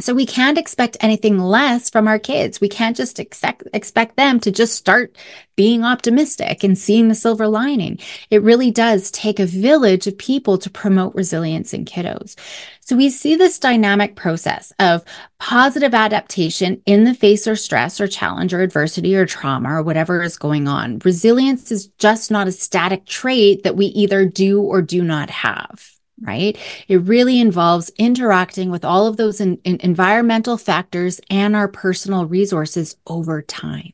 So 0.00 0.12
we 0.12 0.26
can't 0.26 0.58
expect 0.58 0.96
anything 1.00 1.38
less 1.38 1.88
from 1.88 2.08
our 2.08 2.18
kids. 2.18 2.60
We 2.60 2.68
can't 2.68 2.96
just 2.96 3.20
expect 3.20 3.62
expect 3.72 4.16
them 4.16 4.40
to 4.40 4.50
just 4.50 4.74
start 4.74 5.16
being 5.54 5.84
optimistic 5.84 6.64
and 6.64 6.76
seeing 6.76 7.06
the 7.06 7.14
silver 7.14 7.46
lining. 7.46 8.00
It 8.28 8.42
really 8.42 8.72
does 8.72 9.12
take 9.12 9.38
a 9.38 9.46
village 9.46 10.08
of 10.08 10.18
people 10.18 10.58
to 10.58 10.68
promote 10.68 11.14
resilience 11.14 11.72
in 11.72 11.84
kiddos. 11.84 12.34
So 12.80 12.96
we 12.96 13.08
see 13.08 13.36
this 13.36 13.60
dynamic 13.60 14.16
process 14.16 14.72
of 14.80 15.04
positive 15.38 15.94
adaptation 15.94 16.82
in 16.86 17.04
the 17.04 17.14
face 17.14 17.46
of 17.46 17.60
stress 17.60 18.00
or 18.00 18.08
challenge 18.08 18.52
or 18.52 18.62
adversity 18.62 19.14
or 19.14 19.26
trauma 19.26 19.74
or 19.74 19.82
whatever 19.82 20.22
is 20.24 20.38
going 20.38 20.66
on. 20.66 20.98
Resilience 21.04 21.70
is 21.70 21.86
just 21.98 22.32
not 22.32 22.48
a 22.48 22.52
static 22.52 23.06
trait 23.06 23.62
that 23.62 23.76
we 23.76 23.86
either 23.86 24.26
do 24.26 24.60
or 24.60 24.82
do 24.82 25.04
not 25.04 25.30
have 25.30 25.94
right? 26.20 26.56
It 26.88 26.98
really 26.98 27.40
involves 27.40 27.90
interacting 27.98 28.70
with 28.70 28.84
all 28.84 29.06
of 29.06 29.16
those 29.16 29.40
in, 29.40 29.56
in 29.64 29.78
environmental 29.80 30.56
factors 30.56 31.20
and 31.30 31.56
our 31.56 31.68
personal 31.68 32.26
resources 32.26 32.96
over 33.06 33.42
time. 33.42 33.92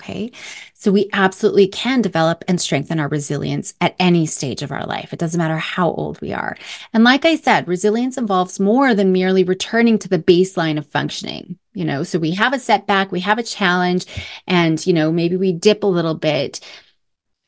Okay. 0.00 0.32
So 0.72 0.90
we 0.90 1.10
absolutely 1.12 1.68
can 1.68 2.00
develop 2.00 2.42
and 2.48 2.58
strengthen 2.58 2.98
our 2.98 3.08
resilience 3.08 3.74
at 3.82 3.96
any 3.98 4.24
stage 4.24 4.62
of 4.62 4.72
our 4.72 4.86
life. 4.86 5.12
It 5.12 5.18
doesn't 5.18 5.36
matter 5.36 5.58
how 5.58 5.90
old 5.90 6.18
we 6.22 6.32
are. 6.32 6.56
And 6.94 7.04
like 7.04 7.26
I 7.26 7.36
said, 7.36 7.68
resilience 7.68 8.16
involves 8.16 8.58
more 8.58 8.94
than 8.94 9.12
merely 9.12 9.44
returning 9.44 9.98
to 9.98 10.08
the 10.08 10.18
baseline 10.18 10.78
of 10.78 10.86
functioning. 10.86 11.58
You 11.74 11.84
know, 11.84 12.02
so 12.02 12.18
we 12.18 12.30
have 12.30 12.54
a 12.54 12.58
setback, 12.58 13.12
we 13.12 13.20
have 13.20 13.38
a 13.38 13.42
challenge, 13.42 14.06
and, 14.46 14.84
you 14.86 14.94
know, 14.94 15.12
maybe 15.12 15.36
we 15.36 15.52
dip 15.52 15.84
a 15.84 15.86
little 15.86 16.14
bit. 16.14 16.60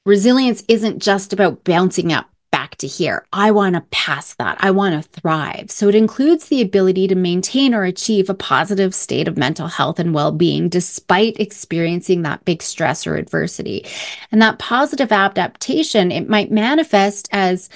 Resilience 0.04 0.62
isn't 0.68 1.02
just 1.02 1.32
about 1.32 1.64
bouncing 1.64 2.12
up 2.12 2.28
back 2.52 2.76
to 2.76 2.86
here. 2.86 3.26
I 3.32 3.50
want 3.50 3.74
to 3.74 3.80
pass 3.90 4.34
that. 4.34 4.56
I 4.60 4.70
want 4.70 5.02
to 5.02 5.20
thrive. 5.20 5.72
So 5.72 5.88
it 5.88 5.96
includes 5.96 6.46
the 6.46 6.62
ability 6.62 7.08
to 7.08 7.16
maintain 7.16 7.74
or 7.74 7.82
achieve 7.82 8.30
a 8.30 8.34
positive 8.34 8.94
state 8.94 9.26
of 9.26 9.36
mental 9.36 9.66
health 9.66 9.98
and 9.98 10.14
well 10.14 10.30
being 10.30 10.68
despite 10.68 11.40
experiencing 11.40 12.22
that 12.22 12.44
big 12.44 12.62
stress 12.62 13.06
or 13.06 13.16
adversity. 13.16 13.84
And 14.30 14.40
that 14.40 14.60
positive 14.60 15.10
adaptation, 15.10 16.12
it 16.12 16.28
might 16.28 16.52
manifest 16.52 17.28
as 17.32 17.68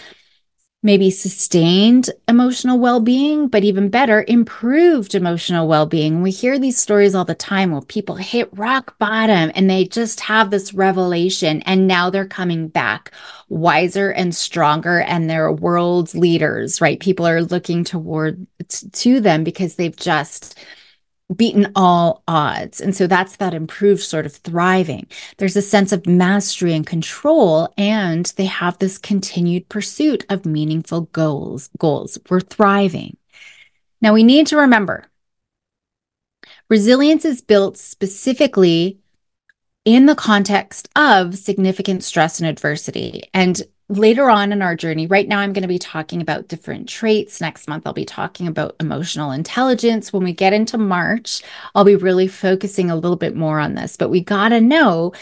maybe 0.86 1.10
sustained 1.10 2.08
emotional 2.28 2.78
well 2.78 3.00
being, 3.00 3.48
but 3.48 3.64
even 3.64 3.88
better, 3.90 4.24
improved 4.28 5.16
emotional 5.16 5.66
well 5.66 5.84
being. 5.84 6.22
We 6.22 6.30
hear 6.30 6.60
these 6.60 6.78
stories 6.78 7.12
all 7.12 7.24
the 7.24 7.34
time 7.34 7.72
where 7.72 7.80
people 7.82 8.14
hit 8.14 8.48
rock 8.56 8.96
bottom 8.98 9.50
and 9.56 9.68
they 9.68 9.86
just 9.86 10.20
have 10.20 10.50
this 10.50 10.72
revelation 10.72 11.60
and 11.62 11.88
now 11.88 12.08
they're 12.08 12.28
coming 12.28 12.68
back 12.68 13.10
wiser 13.48 14.10
and 14.10 14.34
stronger 14.34 15.00
and 15.00 15.28
they're 15.28 15.50
world's 15.50 16.14
leaders, 16.14 16.80
right? 16.80 17.00
People 17.00 17.26
are 17.26 17.42
looking 17.42 17.82
toward 17.82 18.46
to 18.92 19.20
them 19.20 19.42
because 19.42 19.74
they've 19.74 19.96
just 19.96 20.56
beaten 21.34 21.72
all 21.74 22.22
odds. 22.28 22.80
And 22.80 22.94
so 22.94 23.06
that's 23.06 23.36
that 23.36 23.54
improved 23.54 24.02
sort 24.02 24.26
of 24.26 24.32
thriving. 24.32 25.06
There's 25.38 25.56
a 25.56 25.62
sense 25.62 25.92
of 25.92 26.06
mastery 26.06 26.72
and 26.72 26.86
control, 26.86 27.72
and 27.76 28.32
they 28.36 28.44
have 28.46 28.78
this 28.78 28.98
continued 28.98 29.68
pursuit 29.68 30.24
of 30.28 30.46
meaningful 30.46 31.02
goals. 31.12 31.70
Goals. 31.78 32.18
We're 32.30 32.40
thriving. 32.40 33.16
Now 34.00 34.12
we 34.12 34.22
need 34.22 34.46
to 34.48 34.56
remember 34.56 35.06
resilience 36.68 37.24
is 37.24 37.42
built 37.42 37.76
specifically 37.76 38.98
in 39.84 40.06
the 40.06 40.14
context 40.14 40.88
of 40.96 41.36
significant 41.38 42.02
stress 42.02 42.40
and 42.40 42.48
adversity. 42.48 43.30
And 43.32 43.62
later 43.88 44.28
on 44.28 44.52
in 44.52 44.62
our 44.62 44.74
journey, 44.74 45.06
right 45.06 45.28
now, 45.28 45.38
I'm 45.38 45.52
going 45.52 45.62
to 45.62 45.68
be 45.68 45.78
talking 45.78 46.20
about 46.20 46.48
different 46.48 46.88
traits. 46.88 47.40
Next 47.40 47.68
month, 47.68 47.86
I'll 47.86 47.92
be 47.92 48.04
talking 48.04 48.46
about 48.46 48.76
emotional 48.80 49.30
intelligence. 49.30 50.12
When 50.12 50.24
we 50.24 50.32
get 50.32 50.52
into 50.52 50.78
March, 50.78 51.42
I'll 51.74 51.84
be 51.84 51.96
really 51.96 52.28
focusing 52.28 52.90
a 52.90 52.96
little 52.96 53.16
bit 53.16 53.36
more 53.36 53.60
on 53.60 53.74
this. 53.74 53.96
But 53.96 54.10
we 54.10 54.20
got 54.20 54.50
to 54.50 54.60
know 54.60 55.12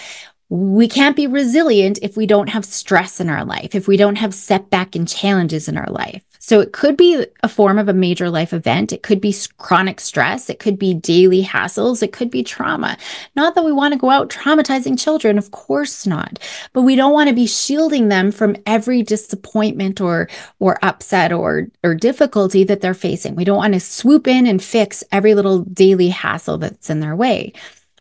we 0.49 0.89
can't 0.89 1.17
be 1.17 1.27
resilient 1.27 1.99
if 2.03 2.17
we 2.17 2.27
don't 2.27 2.49
have 2.49 2.65
stress 2.65 3.21
in 3.21 3.29
our 3.29 3.45
life, 3.45 3.75
if 3.75 3.89
we 3.89 3.97
don't 3.97 4.17
have 4.17 4.35
setback 4.35 4.95
and 4.95 5.09
challenges 5.09 5.69
in 5.69 5.77
our 5.77 5.91
life. 5.91 6.23
So 6.47 6.61
it 6.61 6.75
could 6.75 6.99
be 6.99 7.25
a 7.43 7.49
form 7.49 7.79
of 7.79 7.89
a 7.89 7.95
major 7.95 8.29
life 8.29 8.53
event. 8.53 8.93
It 8.93 9.03
could 9.03 9.19
be 9.19 9.35
chronic 9.57 9.99
stress. 9.99 10.51
It 10.51 10.59
could 10.59 10.79
be 10.79 10.93
daily 10.93 11.43
hassles. 11.43 12.03
It 12.03 12.13
could 12.13 12.31
be 12.31 12.43
trauma. 12.43 12.99
Not 13.35 13.55
that 13.55 13.65
we 13.65 13.73
want 13.73 13.95
to 13.95 13.99
go 13.99 14.11
out 14.11 14.29
traumatizing 14.29 15.01
children, 15.01 15.39
of 15.39 15.53
course 15.53 16.07
not. 16.07 16.39
But 16.75 16.83
we 16.83 16.97
don't 16.97 17.15
want 17.15 17.31
to 17.31 17.35
be 17.35 17.47
shielding 17.47 18.09
them 18.09 18.31
from 18.31 18.57
every 18.67 19.03
disappointment 19.03 20.03
or 20.03 20.29
or 20.59 20.79
upset 20.83 21.33
or 21.33 21.69
or 21.83 21.95
difficulty 21.95 22.63
that 22.65 22.83
they're 22.83 22.93
facing. 22.93 23.37
We 23.37 23.45
don't 23.45 23.57
want 23.57 23.73
to 23.73 23.81
swoop 23.81 24.29
in 24.29 24.47
and 24.47 24.63
fix 24.63 25.03
every 25.11 25.35
little 25.35 25.61
daily 25.61 26.11
hassle 26.11 26.59
that's 26.59 26.91
in 26.91 27.01
their 27.01 27.17
way 27.17 27.55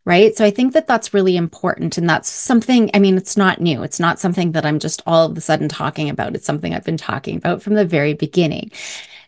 right? 0.05 0.36
So 0.36 0.43
I 0.43 0.51
think 0.51 0.74
that 0.74 0.88
that's 0.88 1.13
really 1.13 1.38
important. 1.38 1.98
And 1.98 2.10
that's 2.10 2.29
something, 2.29 2.91
I 2.93 3.00
mean, 3.00 3.17
it's 3.17 3.38
not 3.38 3.62
new. 3.62 3.83
It's 3.83 4.00
not 4.00 4.19
something 4.19 4.51
that 4.51 4.65
I'm 4.65 4.79
just 4.79 5.01
all 5.05 5.27
of 5.31 5.38
a 5.38 5.41
sudden 5.41 5.69
talking 5.69 6.10
about. 6.10 6.36
It's 6.36 6.45
something 6.45 6.74
I've 6.74 6.83
been 6.83 6.98
talking 6.98 7.38
about 7.38 7.62
from 7.62 7.75
the 7.75 7.86
very 7.86 8.13
beginning. 8.13 8.72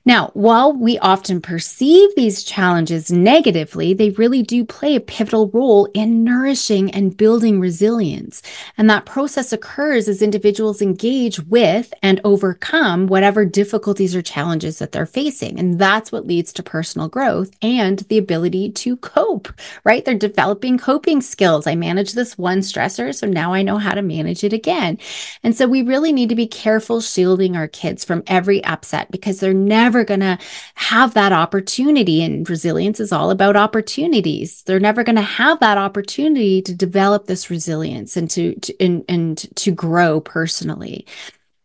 Now, 0.08 0.30
while 0.36 0.72
we 0.72 1.00
often 1.00 1.42
perceive 1.42 2.14
these 2.16 2.44
challenges 2.44 3.12
negatively, 3.12 3.96
they 3.96 4.12
really 4.12 4.44
do 4.44 4.64
play 4.64 4.96
a 4.96 5.00
pivotal 5.00 5.50
role 5.50 5.86
in 5.96 6.24
nourishing 6.24 6.92
and 6.92 7.18
building 7.18 7.60
resilience. 7.60 8.44
And 8.78 8.88
that 8.88 9.08
process 9.08 9.52
occurs 9.52 10.08
as 10.08 10.22
individuals 10.22 10.80
engage 10.80 11.40
with 11.40 11.92
and 12.04 12.22
overcome 12.24 13.08
whatever 13.08 13.46
difficulties 13.46 14.16
or 14.16 14.22
challenges 14.22 14.78
that 14.78 14.92
they're 14.92 15.08
facing. 15.08 15.60
And 15.60 15.80
that's 15.80 16.12
what 16.12 16.28
leads 16.28 16.54
to 16.54 16.64
personal 16.64 17.08
growth 17.08 17.50
and 17.64 18.00
the 18.00 18.20
ability 18.20 18.74
to 18.74 18.98
cope, 18.98 19.52
right? 19.84 20.06
They're 20.06 20.14
developing 20.14 20.78
coping 20.78 21.22
skills. 21.22 21.66
I 21.66 21.74
manage 21.74 22.14
this 22.14 22.38
one 22.38 22.60
stressor, 22.60 23.14
so 23.16 23.26
now 23.26 23.54
I 23.54 23.64
know 23.64 23.80
how 23.80 23.96
to 23.96 24.04
manage 24.04 24.44
it 24.44 24.54
again. 24.54 25.00
And 25.42 25.56
so 25.56 25.68
we 25.68 25.82
really 25.82 26.14
need 26.14 26.30
to 26.30 26.36
be 26.36 26.46
careful 26.46 27.02
shielding 27.02 27.56
our 27.56 27.68
kids 27.68 28.06
from 28.06 28.24
every 28.28 28.64
upset 28.64 29.10
because 29.10 29.40
they're 29.40 29.54
never 29.54 29.95
never 29.96 30.06
going 30.06 30.20
to 30.20 30.38
have 30.76 31.14
that 31.14 31.32
opportunity. 31.32 32.24
And 32.24 32.50
resilience 32.50 33.00
is 33.00 33.12
all 33.12 33.32
about 33.32 33.56
opportunities. 33.56 34.64
They're 34.64 34.80
never 34.80 35.04
going 35.04 35.16
to 35.16 35.22
have 35.22 35.60
that 35.62 35.78
opportunity 35.78 36.62
to 36.64 36.76
develop 36.76 37.28
this 37.28 37.50
resilience 37.50 38.18
and 38.18 38.30
to, 38.32 38.56
to 38.56 38.84
and, 38.84 39.06
and 39.08 39.38
to 39.56 39.72
grow 39.72 40.20
personally. 40.20 41.06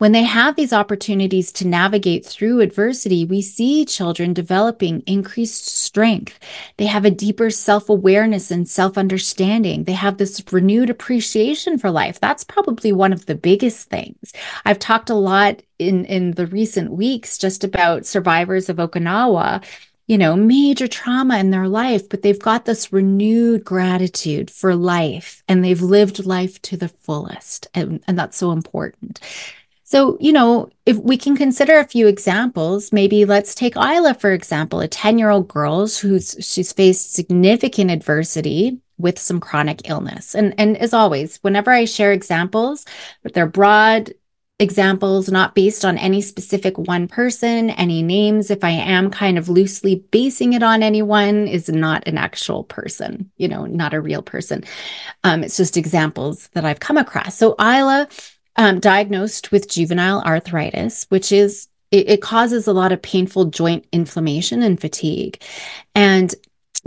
When 0.00 0.12
they 0.12 0.22
have 0.22 0.56
these 0.56 0.72
opportunities 0.72 1.52
to 1.52 1.66
navigate 1.66 2.24
through 2.24 2.60
adversity, 2.60 3.26
we 3.26 3.42
see 3.42 3.84
children 3.84 4.32
developing 4.32 5.02
increased 5.06 5.66
strength. 5.66 6.38
They 6.78 6.86
have 6.86 7.04
a 7.04 7.10
deeper 7.10 7.50
self 7.50 7.90
awareness 7.90 8.50
and 8.50 8.66
self 8.66 8.96
understanding. 8.96 9.84
They 9.84 9.92
have 9.92 10.16
this 10.16 10.42
renewed 10.50 10.88
appreciation 10.88 11.76
for 11.76 11.90
life. 11.90 12.18
That's 12.18 12.44
probably 12.44 12.92
one 12.92 13.12
of 13.12 13.26
the 13.26 13.34
biggest 13.34 13.90
things. 13.90 14.32
I've 14.64 14.78
talked 14.78 15.10
a 15.10 15.14
lot 15.14 15.60
in, 15.78 16.06
in 16.06 16.30
the 16.30 16.46
recent 16.46 16.92
weeks 16.92 17.36
just 17.36 17.62
about 17.62 18.06
survivors 18.06 18.70
of 18.70 18.78
Okinawa 18.78 19.62
you 20.06 20.18
know, 20.18 20.34
major 20.34 20.88
trauma 20.88 21.38
in 21.38 21.50
their 21.50 21.68
life, 21.68 22.08
but 22.08 22.22
they've 22.22 22.40
got 22.40 22.64
this 22.64 22.92
renewed 22.92 23.64
gratitude 23.64 24.50
for 24.50 24.74
life 24.74 25.44
and 25.46 25.64
they've 25.64 25.82
lived 25.82 26.26
life 26.26 26.60
to 26.62 26.76
the 26.76 26.88
fullest. 26.88 27.68
And, 27.74 28.02
and 28.08 28.18
that's 28.18 28.36
so 28.36 28.50
important. 28.50 29.20
So, 29.90 30.16
you 30.20 30.30
know, 30.30 30.70
if 30.86 30.98
we 30.98 31.16
can 31.16 31.36
consider 31.36 31.80
a 31.80 31.84
few 31.84 32.06
examples, 32.06 32.92
maybe 32.92 33.24
let's 33.24 33.56
take 33.56 33.74
Isla, 33.74 34.14
for 34.14 34.32
example, 34.32 34.78
a 34.78 34.86
10 34.86 35.18
year 35.18 35.30
old 35.30 35.48
girl 35.48 35.88
who's 35.88 36.36
she's 36.38 36.72
faced 36.72 37.12
significant 37.12 37.90
adversity 37.90 38.78
with 38.98 39.18
some 39.18 39.40
chronic 39.40 39.88
illness. 39.88 40.36
And, 40.36 40.54
and 40.58 40.76
as 40.76 40.94
always, 40.94 41.38
whenever 41.38 41.72
I 41.72 41.86
share 41.86 42.12
examples, 42.12 42.86
but 43.24 43.34
they're 43.34 43.48
broad 43.48 44.14
examples, 44.60 45.28
not 45.28 45.56
based 45.56 45.84
on 45.84 45.98
any 45.98 46.20
specific 46.20 46.78
one 46.78 47.08
person, 47.08 47.70
any 47.70 48.00
names. 48.00 48.52
If 48.52 48.62
I 48.62 48.70
am 48.70 49.10
kind 49.10 49.38
of 49.38 49.48
loosely 49.48 50.04
basing 50.12 50.52
it 50.52 50.62
on 50.62 50.84
anyone, 50.84 51.48
is 51.48 51.68
not 51.68 52.06
an 52.06 52.16
actual 52.16 52.62
person, 52.62 53.28
you 53.38 53.48
know, 53.48 53.66
not 53.66 53.92
a 53.92 54.00
real 54.00 54.22
person. 54.22 54.62
Um, 55.24 55.42
it's 55.42 55.56
just 55.56 55.76
examples 55.76 56.46
that 56.52 56.64
I've 56.64 56.78
come 56.78 56.96
across. 56.96 57.36
So 57.36 57.56
Isla 57.58 58.06
um, 58.56 58.80
diagnosed 58.80 59.52
with 59.52 59.70
juvenile 59.70 60.22
arthritis, 60.22 61.06
which 61.08 61.32
is 61.32 61.68
it, 61.90 62.08
it 62.08 62.22
causes 62.22 62.66
a 62.66 62.72
lot 62.72 62.92
of 62.92 63.02
painful 63.02 63.46
joint 63.46 63.86
inflammation 63.92 64.62
and 64.62 64.80
fatigue. 64.80 65.42
And 65.94 66.34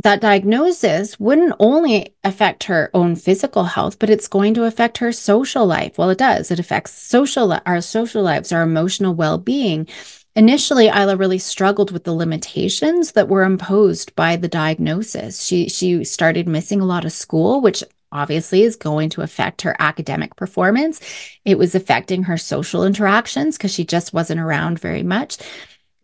that 0.04 0.22
diagnosis 0.22 1.20
wouldn't 1.20 1.56
only 1.60 2.16
affect 2.24 2.64
her 2.64 2.90
own 2.94 3.16
physical 3.16 3.64
health, 3.64 4.00
but 4.00 4.10
it's 4.10 4.28
going 4.28 4.56
to 4.56 4.64
affect 4.64 4.98
her 4.98 5.12
social 5.12 5.66
life. 5.68 5.98
Well, 5.98 6.10
it 6.10 6.18
does. 6.18 6.50
It 6.50 6.60
affects 6.60 6.94
social 6.94 7.60
our 7.66 7.82
social 7.82 8.24
lives, 8.24 8.52
our 8.52 8.64
emotional 8.64 9.14
well-being. 9.14 9.88
Initially, 10.36 10.88
Isla 10.88 11.16
really 11.16 11.38
struggled 11.38 11.92
with 11.92 12.06
the 12.06 12.14
limitations 12.14 13.12
that 13.12 13.30
were 13.30 13.44
imposed 13.44 14.16
by 14.16 14.36
the 14.36 14.48
diagnosis. 14.48 15.44
She 15.44 15.70
she 15.70 16.04
started 16.04 16.48
missing 16.48 16.82
a 16.82 16.86
lot 16.86 17.06
of 17.06 17.12
school, 17.12 17.62
which 17.62 17.84
obviously 18.14 18.64
is 18.64 18.78
going 18.78 19.10
to 19.10 19.22
affect 19.22 19.64
her 19.64 19.76
academic 19.80 20.36
performance. 20.38 21.02
It 21.44 21.58
was 21.58 21.76
affecting 21.76 22.24
her 22.24 22.38
social 22.38 22.86
interactions 22.86 23.58
because 23.58 23.74
she 23.74 23.84
just 23.86 24.14
wasn't 24.14 24.40
around 24.40 24.80
very 24.80 25.04
much. 25.04 25.38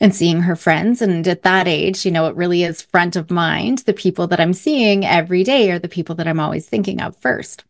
and 0.01 0.15
seeing 0.15 0.41
her 0.41 0.55
friends. 0.55 1.01
And 1.01 1.27
at 1.27 1.43
that 1.43 1.67
age, 1.67 2.05
you 2.05 2.11
know, 2.11 2.27
it 2.27 2.35
really 2.35 2.63
is 2.63 2.81
front 2.81 3.15
of 3.15 3.29
mind. 3.29 3.79
The 3.79 3.93
people 3.93 4.27
that 4.27 4.39
I'm 4.39 4.53
seeing 4.53 5.05
every 5.05 5.43
day 5.43 5.71
are 5.71 5.79
the 5.79 5.89
people 5.89 6.15
that 6.15 6.27
I'm 6.27 6.39
always 6.39 6.67
thinking 6.67 7.01
of 7.01 7.17
first. 7.17 7.65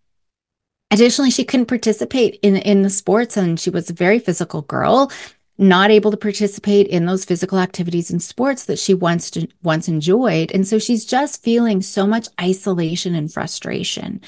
Additionally, 0.91 1.31
she 1.31 1.43
couldn't 1.45 1.67
participate 1.67 2.39
in, 2.41 2.55
in 2.57 2.81
the 2.83 2.89
sports 2.89 3.37
and 3.37 3.59
she 3.59 3.69
was 3.69 3.89
a 3.89 3.93
very 3.93 4.19
physical 4.19 4.61
girl, 4.63 5.11
not 5.59 5.91
able 5.91 6.09
to 6.09 6.17
participate 6.17 6.87
in 6.87 7.05
those 7.05 7.25
physical 7.25 7.59
activities 7.59 8.09
and 8.09 8.23
sports 8.23 8.65
that 8.65 8.79
she 8.79 8.93
once 8.93 9.37
once 9.61 9.87
enjoyed. 9.87 10.51
And 10.51 10.65
so 10.65 10.79
she's 10.79 11.05
just 11.05 11.43
feeling 11.43 11.81
so 11.81 12.07
much 12.07 12.27
isolation 12.41 13.13
and 13.13 13.31
frustration. 13.31 14.21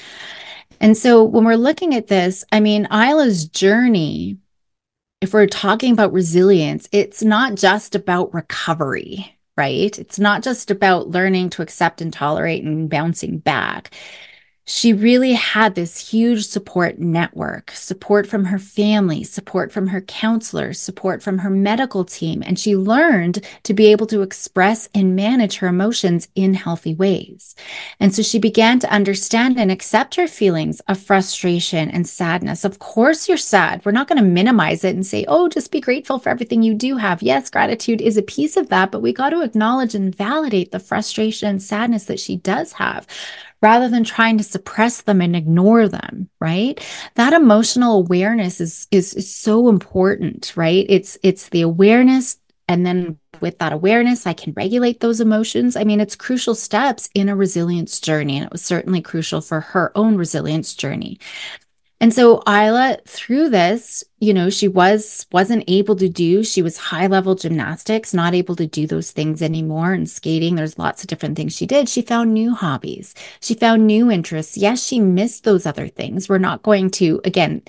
And 0.80 0.96
so 0.96 1.24
when 1.24 1.44
we're 1.44 1.54
looking 1.56 1.94
at 1.94 2.08
this, 2.08 2.44
I 2.52 2.60
mean, 2.60 2.86
Isla's 2.92 3.46
journey, 3.46 4.38
if 5.20 5.32
we're 5.32 5.46
talking 5.46 5.92
about 5.92 6.12
resilience, 6.12 6.88
it's 6.92 7.22
not 7.22 7.54
just 7.54 7.94
about 7.94 8.34
recovery, 8.34 9.38
right? 9.56 9.98
It's 9.98 10.18
not 10.18 10.42
just 10.42 10.70
about 10.70 11.08
learning 11.08 11.50
to 11.50 11.62
accept 11.62 12.00
and 12.00 12.12
tolerate 12.12 12.64
and 12.64 12.90
bouncing 12.90 13.38
back 13.38 13.94
she 14.74 14.94
really 14.94 15.34
had 15.34 15.74
this 15.74 15.98
huge 15.98 16.46
support 16.46 16.98
network 16.98 17.72
support 17.72 18.26
from 18.26 18.46
her 18.46 18.58
family, 18.58 19.22
support 19.22 19.70
from 19.70 19.88
her 19.88 20.00
counselors, 20.00 20.80
support 20.80 21.22
from 21.22 21.36
her 21.36 21.50
medical 21.50 22.06
team. 22.06 22.42
And 22.46 22.58
she 22.58 22.74
learned 22.74 23.46
to 23.64 23.74
be 23.74 23.88
able 23.88 24.06
to 24.06 24.22
express 24.22 24.88
and 24.94 25.14
manage 25.14 25.56
her 25.56 25.66
emotions 25.66 26.26
in 26.34 26.54
healthy 26.54 26.94
ways. 26.94 27.54
And 28.00 28.14
so 28.14 28.22
she 28.22 28.38
began 28.38 28.78
to 28.78 28.90
understand 28.90 29.58
and 29.58 29.70
accept 29.70 30.14
her 30.14 30.26
feelings 30.26 30.80
of 30.88 30.98
frustration 30.98 31.90
and 31.90 32.08
sadness. 32.08 32.64
Of 32.64 32.78
course, 32.78 33.28
you're 33.28 33.36
sad. 33.36 33.84
We're 33.84 33.92
not 33.92 34.08
going 34.08 34.22
to 34.22 34.24
minimize 34.24 34.84
it 34.84 34.94
and 34.94 35.06
say, 35.06 35.26
oh, 35.28 35.50
just 35.50 35.70
be 35.70 35.82
grateful 35.82 36.18
for 36.18 36.30
everything 36.30 36.62
you 36.62 36.72
do 36.72 36.96
have. 36.96 37.22
Yes, 37.22 37.50
gratitude 37.50 38.00
is 38.00 38.16
a 38.16 38.22
piece 38.22 38.56
of 38.56 38.70
that, 38.70 38.90
but 38.90 39.02
we 39.02 39.12
got 39.12 39.30
to 39.30 39.42
acknowledge 39.42 39.94
and 39.94 40.14
validate 40.14 40.72
the 40.72 40.80
frustration 40.80 41.46
and 41.46 41.62
sadness 41.62 42.06
that 42.06 42.20
she 42.20 42.36
does 42.36 42.72
have 42.72 43.06
rather 43.62 43.88
than 43.88 44.04
trying 44.04 44.36
to 44.38 44.44
suppress 44.44 45.02
them 45.02 45.20
and 45.20 45.34
ignore 45.36 45.88
them 45.88 46.28
right? 46.40 46.84
That 47.14 47.32
emotional 47.32 47.98
awareness 47.98 48.60
is, 48.60 48.88
is 48.90 49.14
is 49.14 49.34
so 49.34 49.68
important 49.68 50.52
right? 50.56 50.84
It's 50.88 51.16
it's 51.22 51.48
the 51.48 51.62
awareness 51.62 52.38
and 52.68 52.84
then 52.86 53.18
with 53.40 53.58
that 53.58 53.72
awareness 53.72 54.26
i 54.26 54.32
can 54.32 54.52
regulate 54.54 55.00
those 55.00 55.20
emotions. 55.20 55.76
I 55.76 55.84
mean 55.84 56.00
it's 56.00 56.16
crucial 56.16 56.54
steps 56.54 57.08
in 57.14 57.28
a 57.28 57.36
resilience 57.36 58.00
journey 58.00 58.36
and 58.36 58.46
it 58.46 58.52
was 58.52 58.62
certainly 58.64 59.00
crucial 59.00 59.40
for 59.40 59.60
her 59.60 59.92
own 59.94 60.16
resilience 60.16 60.74
journey 60.74 61.18
and 62.02 62.12
so 62.12 62.42
Isla, 62.48 62.98
through 63.06 63.50
this, 63.50 64.02
you 64.18 64.34
know, 64.34 64.50
she 64.50 64.66
was 64.66 65.24
wasn't 65.30 65.62
able 65.68 65.94
to 65.94 66.08
do. 66.08 66.42
She 66.42 66.60
was 66.60 66.76
high 66.76 67.06
level 67.06 67.36
gymnastics, 67.36 68.12
not 68.12 68.34
able 68.34 68.56
to 68.56 68.66
do 68.66 68.88
those 68.88 69.12
things 69.12 69.40
anymore. 69.40 69.92
And 69.92 70.10
skating, 70.10 70.56
there's 70.56 70.80
lots 70.80 71.04
of 71.04 71.08
different 71.08 71.36
things 71.36 71.54
she 71.54 71.64
did. 71.64 71.88
She 71.88 72.02
found 72.02 72.34
new 72.34 72.54
hobbies. 72.54 73.14
She 73.40 73.54
found 73.54 73.86
new 73.86 74.10
interests. 74.10 74.56
Yes, 74.56 74.84
she 74.84 74.98
missed 74.98 75.44
those 75.44 75.64
other 75.64 75.86
things. 75.86 76.28
We're 76.28 76.38
not 76.38 76.64
going 76.64 76.90
to 76.92 77.20
again 77.24 77.62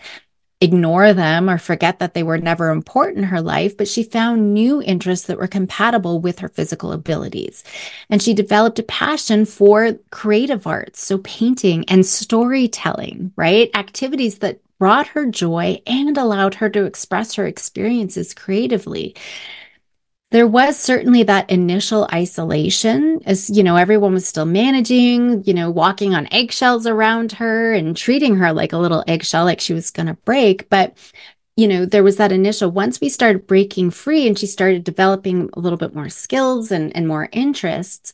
ignore 0.64 1.14
them 1.14 1.50
or 1.50 1.58
forget 1.58 2.00
that 2.00 2.14
they 2.14 2.24
were 2.24 2.38
never 2.38 2.70
important 2.70 3.20
in 3.20 3.24
her 3.26 3.42
life, 3.42 3.76
but 3.76 3.88
she 3.88 4.04
found 4.04 4.54
new 4.54 4.82
interests 4.82 5.28
that 5.28 5.38
were 5.38 5.48
compatible 5.48 6.20
with 6.20 6.40
her 6.40 6.50
physical 6.50 6.92
abilities. 6.92 7.64
And 8.10 8.22
she 8.22 8.34
developed 8.34 8.80
a 8.80 8.84
passion 8.84 9.46
for 9.46 9.94
creative 10.12 10.66
arts, 10.66 11.06
so 11.06 11.18
painting 11.20 11.86
and 11.90 12.06
storytelling, 12.06 13.34
right? 13.36 13.70
Activities 13.76 14.40
that 14.40 14.60
brought 14.80 15.08
her 15.08 15.26
joy 15.26 15.82
and 15.86 16.18
allowed 16.18 16.56
her 16.56 16.70
to 16.70 16.86
express 16.86 17.36
her 17.36 17.46
experiences 17.46 18.34
creatively 18.34 19.16
there 20.34 20.48
was 20.48 20.80
certainly 20.80 21.22
that 21.22 21.48
initial 21.52 22.08
isolation 22.12 23.22
as 23.24 23.52
you 23.52 23.62
know 23.62 23.76
everyone 23.76 24.14
was 24.14 24.28
still 24.28 24.46
managing 24.48 25.44
you 25.46 25.54
know 25.54 25.70
walking 25.70 26.16
on 26.16 26.28
eggshells 26.32 26.88
around 26.88 27.32
her 27.34 27.72
and 27.72 27.96
treating 27.96 28.36
her 28.36 28.52
like 28.52 28.74
a 28.74 28.78
little 28.80 29.04
eggshell 29.08 29.46
like 29.46 29.62
she 29.62 29.74
was 29.74 29.92
going 29.92 30.08
to 30.08 30.16
break. 30.26 30.68
But 30.70 30.98
you 31.56 31.68
know 31.68 31.86
there 31.86 32.04
was 32.04 32.18
that 32.18 32.32
initial 32.32 32.72
once 32.72 33.00
we 33.00 33.10
started 33.10 33.46
breaking 33.46 33.92
free 33.92 34.28
and 34.28 34.38
she 34.38 34.48
started 34.48 34.84
developing 34.84 35.52
a 35.54 35.60
little 35.60 35.78
bit 35.78 35.94
more 35.94 36.10
skills 36.10 36.72
and, 36.72 36.96
and 36.98 37.08
more 37.08 37.30
interests 37.32 38.12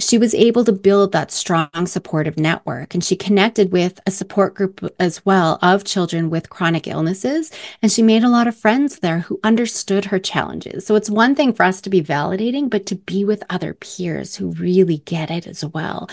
she 0.00 0.18
was 0.18 0.34
able 0.34 0.64
to 0.64 0.72
build 0.72 1.12
that 1.12 1.30
strong 1.30 1.86
supportive 1.86 2.38
network 2.38 2.94
and 2.94 3.04
she 3.04 3.16
connected 3.16 3.72
with 3.72 4.00
a 4.06 4.10
support 4.10 4.54
group 4.54 4.92
as 4.98 5.24
well 5.24 5.58
of 5.62 5.84
children 5.84 6.30
with 6.30 6.50
chronic 6.50 6.86
illnesses 6.86 7.50
and 7.82 7.92
she 7.92 8.02
made 8.02 8.24
a 8.24 8.28
lot 8.28 8.46
of 8.46 8.56
friends 8.56 9.00
there 9.00 9.20
who 9.20 9.38
understood 9.44 10.06
her 10.06 10.18
challenges 10.18 10.86
so 10.86 10.94
it's 10.94 11.10
one 11.10 11.34
thing 11.34 11.52
for 11.52 11.64
us 11.64 11.80
to 11.80 11.90
be 11.90 12.02
validating 12.02 12.68
but 12.68 12.86
to 12.86 12.94
be 12.94 13.24
with 13.24 13.44
other 13.50 13.74
peers 13.74 14.36
who 14.36 14.50
really 14.52 14.98
get 14.98 15.30
it 15.30 15.46
as 15.46 15.64
well 15.64 16.08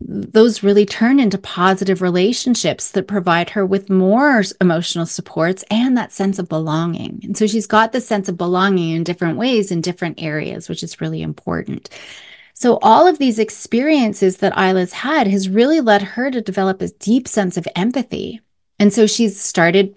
those 0.00 0.62
really 0.62 0.86
turn 0.86 1.18
into 1.18 1.38
positive 1.38 2.00
relationships 2.00 2.92
that 2.92 3.08
provide 3.08 3.50
her 3.50 3.66
with 3.66 3.90
more 3.90 4.44
emotional 4.60 5.06
supports 5.06 5.64
and 5.70 5.96
that 5.96 6.12
sense 6.12 6.38
of 6.38 6.48
belonging. 6.48 7.20
And 7.24 7.36
so 7.36 7.48
she's 7.48 7.66
got 7.66 7.92
the 7.92 8.00
sense 8.00 8.28
of 8.28 8.36
belonging 8.36 8.94
in 8.94 9.02
different 9.02 9.38
ways 9.38 9.72
in 9.72 9.80
different 9.80 10.22
areas, 10.22 10.68
which 10.68 10.84
is 10.84 11.00
really 11.00 11.20
important. 11.20 11.90
So 12.60 12.80
all 12.82 13.06
of 13.06 13.18
these 13.18 13.38
experiences 13.38 14.38
that 14.38 14.58
Isla's 14.58 14.92
had 14.92 15.28
has 15.28 15.48
really 15.48 15.80
led 15.80 16.02
her 16.02 16.28
to 16.28 16.40
develop 16.40 16.82
a 16.82 16.88
deep 16.88 17.28
sense 17.28 17.56
of 17.56 17.68
empathy. 17.76 18.40
And 18.80 18.92
so 18.92 19.06
she's 19.06 19.40
started 19.40 19.94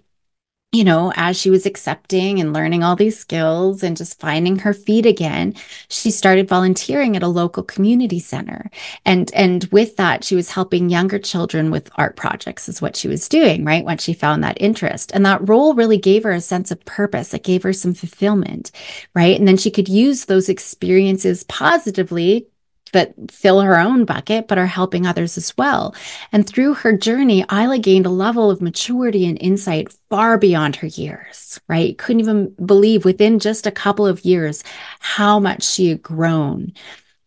you 0.73 0.85
know, 0.85 1.11
as 1.17 1.37
she 1.37 1.49
was 1.49 1.65
accepting 1.65 2.39
and 2.39 2.53
learning 2.53 2.81
all 2.81 2.95
these 2.95 3.19
skills 3.19 3.83
and 3.83 3.97
just 3.97 4.21
finding 4.21 4.57
her 4.59 4.73
feet 4.73 5.05
again, 5.05 5.53
she 5.89 6.09
started 6.09 6.47
volunteering 6.47 7.17
at 7.17 7.23
a 7.23 7.27
local 7.27 7.61
community 7.61 8.19
center. 8.19 8.71
And 9.05 9.29
and 9.33 9.65
with 9.65 9.97
that, 9.97 10.23
she 10.23 10.33
was 10.33 10.51
helping 10.51 10.89
younger 10.89 11.19
children 11.19 11.71
with 11.71 11.91
art 11.95 12.15
projects 12.15 12.69
is 12.69 12.81
what 12.81 12.95
she 12.95 13.09
was 13.09 13.27
doing, 13.27 13.65
right? 13.65 13.83
Once 13.83 14.01
she 14.01 14.13
found 14.13 14.45
that 14.45 14.61
interest. 14.61 15.11
And 15.13 15.25
that 15.25 15.45
role 15.49 15.73
really 15.73 15.97
gave 15.97 16.23
her 16.23 16.31
a 16.31 16.39
sense 16.39 16.71
of 16.71 16.85
purpose. 16.85 17.33
It 17.33 17.43
gave 17.43 17.63
her 17.63 17.73
some 17.73 17.93
fulfillment, 17.93 18.71
right? 19.13 19.37
And 19.37 19.45
then 19.49 19.57
she 19.57 19.71
could 19.71 19.89
use 19.89 20.23
those 20.23 20.47
experiences 20.47 21.43
positively 21.45 22.47
that 22.93 23.13
fill 23.31 23.61
her 23.61 23.79
own 23.79 24.05
bucket, 24.05 24.47
but 24.47 24.57
are 24.57 24.65
helping 24.65 25.05
others 25.05 25.37
as 25.37 25.55
well. 25.57 25.95
And 26.31 26.47
through 26.47 26.75
her 26.75 26.95
journey, 26.95 27.45
Isla 27.51 27.79
gained 27.79 28.05
a 28.05 28.09
level 28.09 28.51
of 28.51 28.61
maturity 28.61 29.25
and 29.25 29.41
insight 29.41 29.93
far 30.09 30.37
beyond 30.37 30.75
her 30.77 30.87
years, 30.87 31.59
right? 31.67 31.97
Couldn't 31.97 32.21
even 32.21 32.55
believe 32.65 33.05
within 33.05 33.39
just 33.39 33.65
a 33.65 33.71
couple 33.71 34.05
of 34.05 34.25
years 34.25 34.63
how 34.99 35.39
much 35.39 35.63
she 35.63 35.89
had 35.89 36.01
grown. 36.01 36.73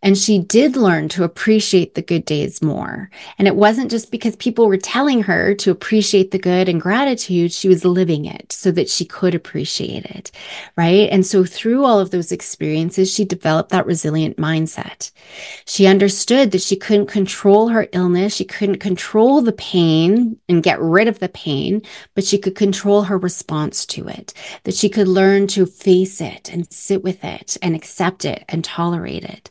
And 0.05 0.19
she 0.19 0.39
did 0.39 0.77
learn 0.77 1.09
to 1.09 1.25
appreciate 1.25 1.95
the 1.95 2.03
good 2.03 2.27
days 2.27 2.61
more. 2.61 3.11
And 3.39 3.49
it 3.49 3.57
wasn't 3.57 3.91
just 3.91 4.11
because 4.11 4.37
people 4.37 4.69
were 4.69 4.77
telling 4.77 5.23
her 5.23 5.55
to 5.55 5.71
appreciate 5.71 6.31
the 6.31 6.39
good 6.39 6.69
and 6.69 6.79
gratitude, 6.79 7.53
she 7.53 7.69
was 7.69 7.87
living 7.87 8.27
it 8.27 8.53
so 8.53 8.71
that 8.73 8.91
she 8.91 9.07
could 9.07 9.35
appreciate 9.35 10.05
it. 10.05 10.31
Right. 10.77 11.09
And 11.11 11.25
so 11.25 11.43
through 11.45 11.85
all 11.85 11.99
of 11.99 12.11
those 12.11 12.33
experiences, 12.33 13.11
she 13.11 13.25
developed 13.25 13.71
that 13.71 13.87
resilient 13.87 14.37
mindset. 14.37 15.11
She 15.65 15.87
understood 15.87 16.51
that 16.51 16.61
she 16.61 16.77
couldn't 16.77 17.07
control 17.07 17.69
her 17.69 17.89
illness. 17.93 18.37
She 18.37 18.45
couldn't 18.45 18.81
control 18.81 19.41
the 19.41 19.53
pain 19.53 20.39
and 20.51 20.63
get 20.63 20.81
rid 20.83 21.09
of 21.09 21.19
the 21.19 21.31
pain, 21.31 21.81
but 22.15 22.25
she 22.25 22.37
could 22.37 22.57
control 22.57 23.05
her 23.05 23.17
response 23.17 23.87
to 23.87 24.07
it, 24.09 24.35
that 24.65 24.75
she 24.75 24.91
could 24.91 25.09
learn 25.09 25.47
to 25.47 25.65
face 25.65 26.21
it 26.21 26.53
and 26.53 26.71
sit 26.71 27.03
with 27.03 27.25
it 27.25 27.57
and 27.63 27.75
accept 27.75 28.27
it 28.27 28.45
and 28.51 28.63
tolerate 28.63 29.25
it. 29.25 29.49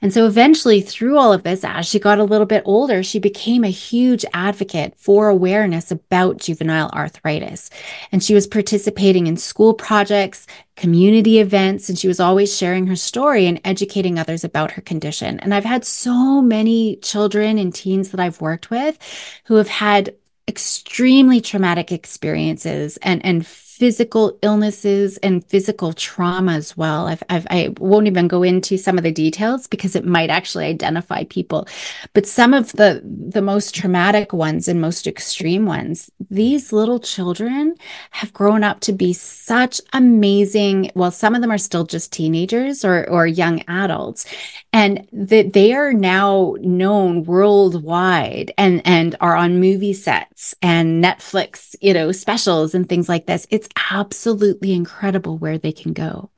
And 0.00 0.12
so 0.12 0.26
eventually, 0.26 0.80
through 0.80 1.18
all 1.18 1.32
of 1.32 1.42
this, 1.42 1.64
as 1.64 1.86
she 1.86 1.98
got 1.98 2.18
a 2.18 2.24
little 2.24 2.46
bit 2.46 2.62
older, 2.64 3.02
she 3.02 3.18
became 3.18 3.64
a 3.64 3.68
huge 3.68 4.24
advocate 4.32 4.94
for 4.96 5.28
awareness 5.28 5.90
about 5.90 6.38
juvenile 6.38 6.90
arthritis. 6.90 7.70
And 8.12 8.22
she 8.22 8.34
was 8.34 8.46
participating 8.46 9.26
in 9.26 9.36
school 9.36 9.74
projects, 9.74 10.46
community 10.76 11.40
events, 11.40 11.88
and 11.88 11.98
she 11.98 12.08
was 12.08 12.20
always 12.20 12.56
sharing 12.56 12.86
her 12.86 12.96
story 12.96 13.46
and 13.46 13.60
educating 13.64 14.18
others 14.18 14.44
about 14.44 14.72
her 14.72 14.82
condition. 14.82 15.40
And 15.40 15.52
I've 15.54 15.64
had 15.64 15.84
so 15.84 16.40
many 16.40 16.96
children 16.96 17.58
and 17.58 17.74
teens 17.74 18.10
that 18.10 18.20
I've 18.20 18.40
worked 18.40 18.70
with 18.70 18.98
who 19.44 19.56
have 19.56 19.68
had 19.68 20.14
extremely 20.46 21.40
traumatic 21.40 21.92
experiences 21.92 22.96
and, 23.02 23.24
and 23.24 23.46
physical 23.78 24.36
illnesses 24.42 25.18
and 25.18 25.44
physical 25.44 25.92
trauma 25.92 26.52
as 26.54 26.76
well. 26.76 27.06
I've, 27.06 27.22
I've, 27.28 27.46
I 27.48 27.68
won't 27.78 28.08
even 28.08 28.26
go 28.26 28.42
into 28.42 28.76
some 28.76 28.98
of 28.98 29.04
the 29.04 29.12
details 29.12 29.68
because 29.68 29.94
it 29.94 30.04
might 30.04 30.30
actually 30.30 30.64
identify 30.64 31.22
people. 31.24 31.68
But 32.12 32.26
some 32.26 32.54
of 32.54 32.72
the 32.72 33.00
the 33.04 33.42
most 33.42 33.74
traumatic 33.74 34.32
ones 34.32 34.66
and 34.66 34.80
most 34.80 35.06
extreme 35.06 35.64
ones, 35.64 36.10
these 36.28 36.72
little 36.72 36.98
children 36.98 37.76
have 38.10 38.32
grown 38.32 38.64
up 38.64 38.80
to 38.80 38.92
be 38.92 39.12
such 39.12 39.80
amazing. 39.92 40.90
Well, 40.96 41.12
some 41.12 41.36
of 41.36 41.40
them 41.40 41.52
are 41.52 41.58
still 41.58 41.84
just 41.84 42.12
teenagers 42.12 42.84
or 42.84 43.08
or 43.08 43.28
young 43.28 43.62
adults, 43.68 44.26
and 44.72 45.06
that 45.12 45.52
they 45.52 45.72
are 45.72 45.92
now 45.92 46.56
known 46.60 47.22
worldwide 47.22 48.52
and 48.58 48.82
and 48.84 49.14
are 49.20 49.36
on 49.36 49.60
movie 49.60 49.94
sets 49.94 50.54
and 50.62 51.02
Netflix, 51.02 51.76
you 51.80 51.94
know, 51.94 52.10
specials 52.10 52.74
and 52.74 52.88
things 52.88 53.08
like 53.08 53.26
this. 53.26 53.46
It's 53.50 53.67
it's 53.68 53.82
absolutely 53.90 54.72
incredible 54.72 55.38
where 55.38 55.58
they 55.58 55.72
can 55.72 55.92
go. 55.92 56.30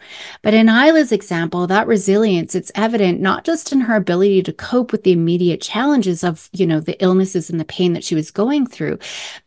But 0.42 0.54
in 0.54 0.68
Isla's 0.68 1.12
example, 1.12 1.66
that 1.66 1.86
resilience, 1.86 2.54
it's 2.54 2.72
evident 2.74 3.20
not 3.20 3.44
just 3.44 3.72
in 3.72 3.80
her 3.82 3.96
ability 3.96 4.42
to 4.44 4.52
cope 4.52 4.92
with 4.92 5.04
the 5.04 5.12
immediate 5.12 5.60
challenges 5.60 6.24
of, 6.24 6.48
you 6.52 6.66
know, 6.66 6.80
the 6.80 7.00
illnesses 7.02 7.50
and 7.50 7.60
the 7.60 7.64
pain 7.64 7.92
that 7.92 8.04
she 8.04 8.14
was 8.14 8.30
going 8.30 8.66
through, 8.66 8.98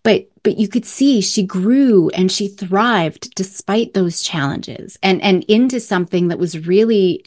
but 0.04 0.30
but 0.43 0.58
you 0.58 0.67
could 0.67 0.86
see 0.86 1.22
she 1.22 1.41
grew 1.41 2.10
and 2.10 2.30
she 2.30 2.50
thrived 2.50 3.34
despite 3.36 3.93
those 3.93 4.22
challenges 4.22 4.98
and 5.02 5.22
and 5.22 5.43
into 5.46 5.80
something 5.80 6.28
that 6.28 6.39
was 6.39 6.67
really 6.67 7.24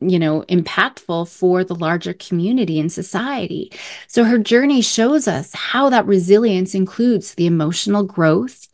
you 0.00 0.18
know 0.18 0.42
impactful 0.48 1.28
for 1.28 1.62
the 1.62 1.74
larger 1.74 2.12
community 2.14 2.80
and 2.80 2.90
society 2.90 3.70
so 4.08 4.24
her 4.24 4.38
journey 4.38 4.82
shows 4.82 5.28
us 5.28 5.54
how 5.54 5.88
that 5.88 6.04
resilience 6.04 6.74
includes 6.74 7.34
the 7.34 7.46
emotional 7.46 8.02
growth 8.02 8.66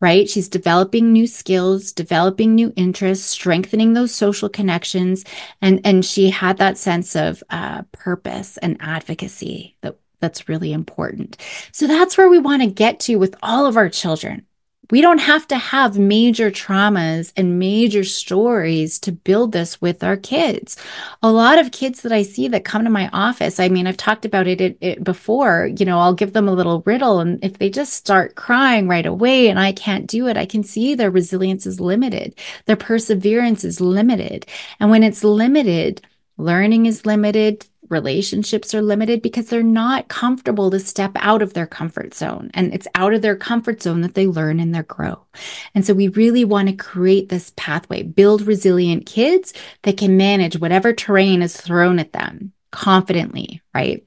right? 0.00 0.28
She's 0.28 0.48
developing 0.48 1.12
new 1.12 1.26
skills 1.26 1.92
developing 1.92 2.54
new 2.54 2.72
interests 2.76 3.26
strengthening 3.26 3.94
those 3.94 4.14
social 4.14 4.48
connections 4.48 5.24
and 5.62 5.80
and 5.84 6.04
she 6.04 6.30
had 6.30 6.58
that 6.58 6.78
sense 6.78 7.16
of 7.16 7.42
uh, 7.50 7.82
purpose 7.92 8.56
and 8.58 8.76
advocacy 8.80 9.76
that 9.80 9.96
that's 10.20 10.48
really 10.48 10.72
important. 10.72 11.36
So 11.72 11.86
that's 11.86 12.16
where 12.16 12.28
we 12.28 12.38
want 12.38 12.62
to 12.62 12.68
get 12.68 13.00
to 13.00 13.16
with 13.16 13.34
all 13.42 13.66
of 13.66 13.76
our 13.76 13.88
children 13.88 14.46
we 14.90 15.00
don't 15.00 15.18
have 15.18 15.48
to 15.48 15.56
have 15.56 15.98
major 15.98 16.50
traumas 16.50 17.32
and 17.36 17.58
major 17.58 18.04
stories 18.04 18.98
to 19.00 19.12
build 19.12 19.52
this 19.52 19.80
with 19.80 20.04
our 20.04 20.16
kids. 20.16 20.76
A 21.22 21.30
lot 21.30 21.58
of 21.58 21.72
kids 21.72 22.02
that 22.02 22.12
I 22.12 22.22
see 22.22 22.48
that 22.48 22.64
come 22.64 22.84
to 22.84 22.90
my 22.90 23.08
office, 23.12 23.58
I 23.58 23.68
mean, 23.68 23.86
I've 23.86 23.96
talked 23.96 24.24
about 24.24 24.46
it, 24.46 24.60
it, 24.60 24.78
it, 24.80 25.04
before, 25.04 25.70
you 25.78 25.84
know, 25.84 25.98
I'll 25.98 26.14
give 26.14 26.32
them 26.32 26.48
a 26.48 26.52
little 26.52 26.82
riddle. 26.86 27.20
And 27.20 27.42
if 27.44 27.58
they 27.58 27.70
just 27.70 27.94
start 27.94 28.36
crying 28.36 28.88
right 28.88 29.06
away 29.06 29.48
and 29.48 29.58
I 29.58 29.72
can't 29.72 30.06
do 30.06 30.28
it, 30.28 30.36
I 30.36 30.46
can 30.46 30.62
see 30.62 30.94
their 30.94 31.10
resilience 31.10 31.66
is 31.66 31.80
limited, 31.80 32.38
their 32.66 32.76
perseverance 32.76 33.64
is 33.64 33.80
limited. 33.80 34.46
And 34.78 34.90
when 34.90 35.02
it's 35.02 35.24
limited, 35.24 36.02
learning 36.38 36.86
is 36.86 37.06
limited, 37.06 37.66
relationships 37.88 38.74
are 38.74 38.82
limited 38.82 39.22
because 39.22 39.46
they're 39.48 39.62
not 39.62 40.08
comfortable 40.08 40.70
to 40.70 40.80
step 40.80 41.12
out 41.16 41.42
of 41.42 41.54
their 41.54 41.66
comfort 41.66 42.14
zone. 42.14 42.50
And 42.54 42.72
it's 42.74 42.88
out 42.94 43.14
of 43.14 43.22
their 43.22 43.36
comfort 43.36 43.82
zone 43.82 44.00
that 44.02 44.14
they 44.14 44.26
learn 44.26 44.60
and 44.60 44.74
they 44.74 44.82
grow. 44.82 45.26
And 45.74 45.84
so 45.84 45.94
we 45.94 46.08
really 46.08 46.44
want 46.44 46.68
to 46.68 46.74
create 46.74 47.28
this 47.28 47.52
pathway, 47.56 48.02
build 48.02 48.42
resilient 48.42 49.06
kids 49.06 49.52
that 49.82 49.96
can 49.96 50.16
manage 50.16 50.58
whatever 50.58 50.92
terrain 50.92 51.42
is 51.42 51.56
thrown 51.56 51.98
at 51.98 52.12
them 52.12 52.52
confidently, 52.70 53.62
right? 53.74 54.04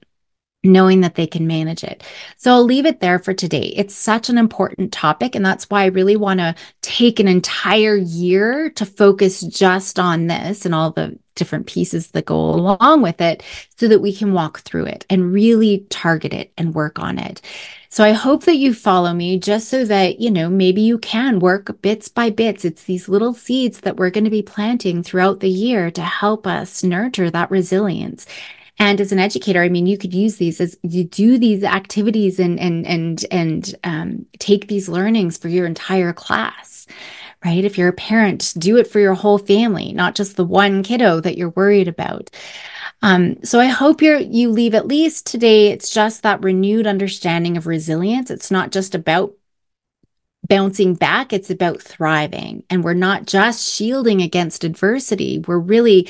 Knowing 0.64 1.02
that 1.02 1.16
they 1.16 1.26
can 1.26 1.48
manage 1.48 1.84
it. 1.84 2.04
So 2.38 2.52
I'll 2.52 2.66
leave 2.66 2.86
it 2.86 3.00
there 3.00 3.20
for 3.20 3.34
today. 3.34 3.74
It's 3.78 3.96
such 3.96 4.30
an 4.30 4.38
important 4.38 4.92
topic. 4.92 5.34
And 5.34 5.46
that's 5.46 5.70
why 5.70 5.84
I 5.84 5.88
really 5.88 6.18
want 6.18 6.42
to 6.42 6.56
take 6.82 7.20
an 7.20 7.30
entire 7.30 7.96
year 7.96 8.70
to 8.72 8.86
focus 8.86 9.42
just 9.42 10.00
on 10.00 10.28
this 10.28 10.66
and 10.66 10.76
all 10.76 10.92
the 10.92 11.18
different 11.36 11.68
pieces 11.68 12.12
that 12.12 12.26
go 12.26 12.36
along 12.36 13.02
with 13.02 13.22
it 13.22 13.42
so 13.78 13.88
that 13.88 14.02
we 14.02 14.14
can 14.14 14.34
walk 14.34 14.60
through 14.60 14.84
it 14.84 15.06
and 15.10 15.32
really 15.32 15.86
target 15.90 16.34
it 16.34 16.52
and 16.58 16.76
work 16.76 17.00
on 17.00 17.18
it. 17.18 17.42
So 17.88 18.04
I 18.04 18.12
hope 18.12 18.44
that 18.44 18.58
you 18.58 18.74
follow 18.74 19.14
me 19.14 19.40
just 19.40 19.70
so 19.70 19.86
that, 19.86 20.20
you 20.20 20.30
know, 20.30 20.50
maybe 20.50 20.82
you 20.82 20.98
can 21.00 21.40
work 21.40 21.82
bits 21.82 22.10
by 22.10 22.30
bits. 22.30 22.66
It's 22.66 22.84
these 22.84 23.08
little 23.08 23.34
seeds 23.34 23.80
that 23.80 23.96
we're 23.96 24.10
going 24.10 24.26
to 24.26 24.30
be 24.30 24.44
planting 24.44 25.02
throughout 25.02 25.40
the 25.40 25.50
year 25.50 25.90
to 25.92 26.02
help 26.02 26.46
us 26.46 26.84
nurture 26.84 27.32
that 27.32 27.50
resilience. 27.50 28.28
And 28.80 29.02
as 29.02 29.12
an 29.12 29.20
educator, 29.20 29.62
I 29.62 29.70
mean, 29.70 29.86
you 29.86 29.98
could 29.98 30.14
use 30.14 30.38
these 30.38 30.62
as 30.62 30.78
you 30.84 31.04
do 31.04 31.38
these 31.38 31.64
activities 31.64 32.40
and 32.40 32.60
and 32.60 32.88
and 32.88 33.26
and 33.30 33.76
um, 33.84 34.26
take 34.40 34.68
these 34.68 34.88
learnings 34.90 35.38
for 35.38 35.50
your 35.50 35.66
entire 35.66 36.14
class 36.14 36.88
right? 37.46 37.64
If 37.64 37.78
you're 37.78 37.90
a 37.90 37.94
parent, 37.94 38.54
do 38.58 38.78
it 38.78 38.88
for 38.88 39.00
your 39.00 39.14
whole 39.14 39.38
family, 39.38 39.94
not 39.94 40.16
just 40.16 40.36
the 40.36 40.44
one 40.44 40.84
kiddo 40.84 41.22
that 41.22 41.38
you're 41.38 41.52
worried 41.52 41.88
about. 41.88 42.30
Um, 43.02 43.42
so 43.44 43.60
I 43.60 43.68
hope 43.68 44.02
you 44.02 44.18
you 44.18 44.50
leave 44.50 44.76
at 44.76 44.88
least 44.88 45.26
today. 45.26 45.68
It's 45.68 45.90
just 45.90 46.24
that 46.24 46.44
renewed 46.44 46.86
understanding 46.86 47.56
of 47.56 47.66
resilience. 47.66 48.30
It's 48.30 48.52
not 48.52 48.72
just 48.72 48.94
about 48.94 49.34
bouncing 50.48 50.96
back, 50.96 51.32
it's 51.32 51.50
about 51.50 51.82
thriving. 51.82 52.64
And 52.70 52.84
we're 52.84 52.94
not 52.94 53.26
just 53.26 53.74
shielding 53.74 54.22
against 54.22 54.64
adversity. 54.64 55.40
We're 55.48 55.60
really 55.60 56.10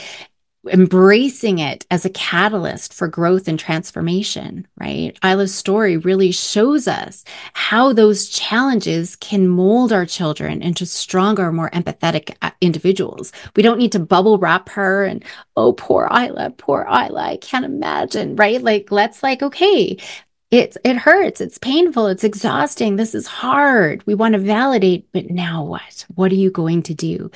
embracing 0.68 1.60
it 1.60 1.86
as 1.90 2.06
a 2.06 2.10
catalyst 2.10 2.94
for 2.94 3.08
growth 3.08 3.48
and 3.48 3.58
transformation, 3.58 4.68
right? 4.78 5.18
Isla's 5.24 5.54
story 5.56 5.98
really 5.98 6.32
shows 6.32 6.88
us 6.88 7.24
how 7.54 7.94
those 7.94 8.28
challenges 8.28 9.16
can 9.16 9.48
mold 9.48 9.94
our 9.94 10.06
children 10.06 10.62
into 10.62 10.86
stronger, 10.86 11.52
more 11.52 11.70
empathetic 11.70 12.36
uh, 12.42 12.52
individuals. 12.60 13.32
We 13.56 13.64
don't 13.64 13.80
need 13.80 13.94
to 13.94 14.00
bubble 14.00 14.38
wrap 14.38 14.70
her 14.70 15.06
and, 15.06 15.24
oh, 15.56 15.74
poor 15.74 16.10
Isla, 16.12 16.52
poor 16.58 16.86
Isla, 16.90 17.22
I 17.22 17.38
can't 17.38 17.66
imagine, 17.66 18.36
right? 18.36 18.62
Like, 18.62 18.92
let's 18.92 19.24
like, 19.24 19.42
okay, 19.42 19.98
it's 20.52 20.80
it 20.84 20.98
hurts 20.98 21.42
it's 21.42 21.60
painful 21.60 22.08
it's 22.08 22.24
exhausting 22.24 22.96
this 22.96 23.14
is 23.14 23.28
hard 23.28 24.04
we 24.08 24.16
want 24.16 24.34
to 24.34 24.40
validate 24.40 25.08
but 25.12 25.30
now 25.30 25.64
what 25.64 26.06
what 26.16 26.32
are 26.32 26.36
you 26.36 26.50
going 26.50 26.82
to 26.82 26.96
do 26.96 27.30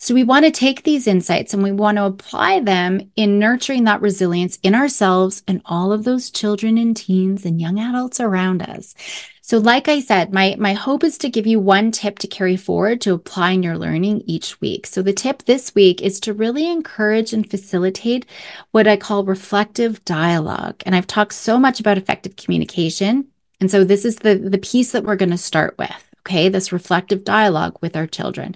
so 0.00 0.14
we 0.14 0.22
want 0.22 0.44
to 0.44 0.52
take 0.52 0.84
these 0.84 1.08
insights 1.08 1.52
and 1.52 1.62
we 1.62 1.72
want 1.72 1.98
to 1.98 2.04
apply 2.04 2.60
them 2.60 3.10
in 3.16 3.40
nurturing 3.40 3.82
that 3.84 4.00
resilience 4.00 4.56
in 4.62 4.74
ourselves 4.74 5.42
and 5.48 5.60
all 5.64 5.92
of 5.92 6.04
those 6.04 6.30
children 6.30 6.78
and 6.78 6.96
teens 6.96 7.44
and 7.44 7.60
young 7.60 7.80
adults 7.80 8.20
around 8.20 8.62
us. 8.62 8.94
So 9.42 9.58
like 9.58 9.88
I 9.88 10.00
said, 10.00 10.32
my 10.32 10.54
my 10.58 10.74
hope 10.74 11.02
is 11.02 11.18
to 11.18 11.30
give 11.30 11.48
you 11.48 11.58
one 11.58 11.90
tip 11.90 12.20
to 12.20 12.28
carry 12.28 12.56
forward 12.56 13.00
to 13.00 13.14
apply 13.14 13.52
in 13.52 13.62
your 13.64 13.76
learning 13.76 14.22
each 14.26 14.60
week. 14.60 14.86
So 14.86 15.02
the 15.02 15.12
tip 15.12 15.44
this 15.44 15.74
week 15.74 16.00
is 16.00 16.20
to 16.20 16.32
really 16.32 16.70
encourage 16.70 17.32
and 17.32 17.50
facilitate 17.50 18.24
what 18.70 18.86
I 18.86 18.96
call 18.96 19.24
reflective 19.24 20.04
dialogue. 20.04 20.80
And 20.86 20.94
I've 20.94 21.06
talked 21.08 21.32
so 21.32 21.58
much 21.58 21.80
about 21.80 21.98
effective 21.98 22.36
communication, 22.36 23.26
and 23.60 23.68
so 23.68 23.82
this 23.82 24.04
is 24.04 24.16
the 24.16 24.36
the 24.36 24.58
piece 24.58 24.92
that 24.92 25.04
we're 25.04 25.16
going 25.16 25.30
to 25.30 25.38
start 25.38 25.76
with, 25.78 26.08
okay? 26.20 26.50
This 26.50 26.70
reflective 26.70 27.24
dialogue 27.24 27.78
with 27.80 27.96
our 27.96 28.06
children. 28.06 28.54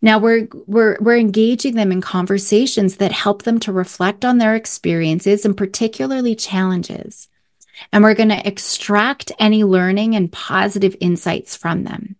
Now 0.00 0.18
we're 0.18 0.48
we're 0.66 0.96
we're 1.00 1.16
engaging 1.16 1.74
them 1.74 1.90
in 1.90 2.00
conversations 2.00 2.96
that 2.96 3.12
help 3.12 3.42
them 3.42 3.58
to 3.60 3.72
reflect 3.72 4.24
on 4.24 4.38
their 4.38 4.54
experiences 4.54 5.44
and 5.44 5.56
particularly 5.56 6.34
challenges. 6.34 7.28
And 7.92 8.02
we're 8.02 8.14
going 8.14 8.30
to 8.30 8.46
extract 8.46 9.30
any 9.38 9.62
learning 9.64 10.16
and 10.16 10.32
positive 10.32 10.96
insights 11.00 11.56
from 11.56 11.84
them. 11.84 12.16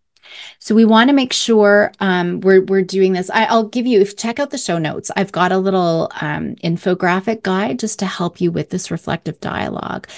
So 0.59 0.75
we 0.75 0.85
want 0.85 1.09
to 1.09 1.15
make 1.15 1.33
sure 1.33 1.93
um, 2.01 2.41
we're 2.41 2.63
we're 2.63 2.83
doing 2.83 3.13
this. 3.13 3.31
I, 3.31 3.55
will 3.55 3.69
give 3.69 3.87
you 3.87 4.01
if 4.01 4.17
check 4.17 4.39
out 4.39 4.51
the 4.51 4.59
show 4.59 4.79
notes. 4.79 5.11
I've 5.17 5.33
got 5.33 5.53
a 5.53 5.59
little 5.59 6.11
um, 6.21 6.57
infographic 6.57 7.43
guide 7.43 7.79
just 7.79 7.99
to 8.01 8.07
help 8.07 8.41
you 8.41 8.51
with 8.51 8.71
this 8.71 8.91
reflective 8.91 9.41
dialogue. 9.41 10.09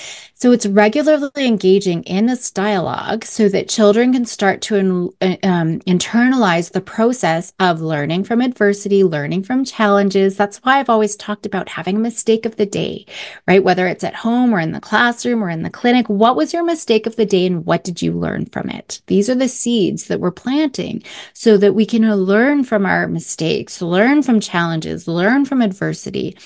So 0.41 0.53
it's 0.53 0.65
regularly 0.65 1.47
engaging 1.47 2.03
in 2.05 2.25
this 2.25 2.51
dialogue 2.51 3.27
so 3.27 3.51
that 3.51 3.69
children 3.69 4.15
can 4.15 4.25
start 4.25 4.63
to 4.63 5.15
um, 5.21 5.81
internalize 5.81 6.73
the 6.73 6.81
process 6.81 7.53
of 7.61 7.83
learning 7.83 8.25
from 8.25 8.41
adversity, 8.41 9.05
learning 9.05 9.43
from 9.43 9.67
challenges. 9.67 10.39
That's 10.39 10.57
why 10.59 10.79
I've 10.79 10.89
always 10.89 11.15
talked 11.15 11.45
about 11.45 11.69
having 11.69 11.97
a 11.97 12.01
mistake 12.01 12.47
of 12.47 12.57
the 12.57 12.65
day, 12.65 13.05
right? 13.47 13.63
Whether 13.63 13.87
it's 13.87 14.03
at 14.03 14.15
home 14.15 14.55
or 14.55 14.61
in 14.61 14.73
the 14.73 14.81
classroom 14.81 15.45
or 15.45 15.51
in 15.51 15.63
the 15.63 15.69
clinic, 15.69 16.09
what 16.09 16.37
was 16.37 16.55
your 16.55 16.65
mistake 16.65 17.07
of 17.07 17.17
the 17.17 17.27
day 17.27 17.45
and 17.45 17.67
what 17.67 17.85
did 17.85 18.01
you 18.01 18.13
learn 18.13 18.47
from 18.47 18.71
it? 18.71 19.03
These 19.09 19.29
are 19.29 19.35
the 19.35 19.47
seeds 19.47 20.07
that 20.07 20.21
we're 20.21 20.31
planting 20.31 21.03
so 21.35 21.59
that 21.59 21.75
we 21.75 21.85
can 21.85 22.11
learn 22.15 22.65
from 22.65 22.87
our 22.87 23.07
mistakes, 23.09 23.83
learn 23.83 24.23
from 24.23 24.41
challenges, 24.41 25.07
learn 25.07 25.45
from 25.45 25.61
adversity. 25.61 26.39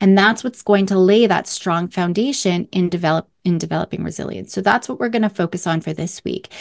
And 0.00 0.16
that's 0.16 0.44
what's 0.44 0.62
going 0.62 0.86
to 0.86 0.98
lay 0.98 1.26
that 1.26 1.46
strong 1.46 1.88
foundation 1.88 2.68
in 2.72 2.88
develop 2.88 3.28
in 3.44 3.58
developing 3.58 4.04
resilience. 4.04 4.52
So 4.52 4.60
that's 4.60 4.88
what 4.88 5.00
we're 5.00 5.08
going 5.08 5.22
to 5.22 5.30
focus 5.30 5.66
on 5.66 5.80
for 5.80 5.92
this 5.92 6.22
week. 6.24 6.52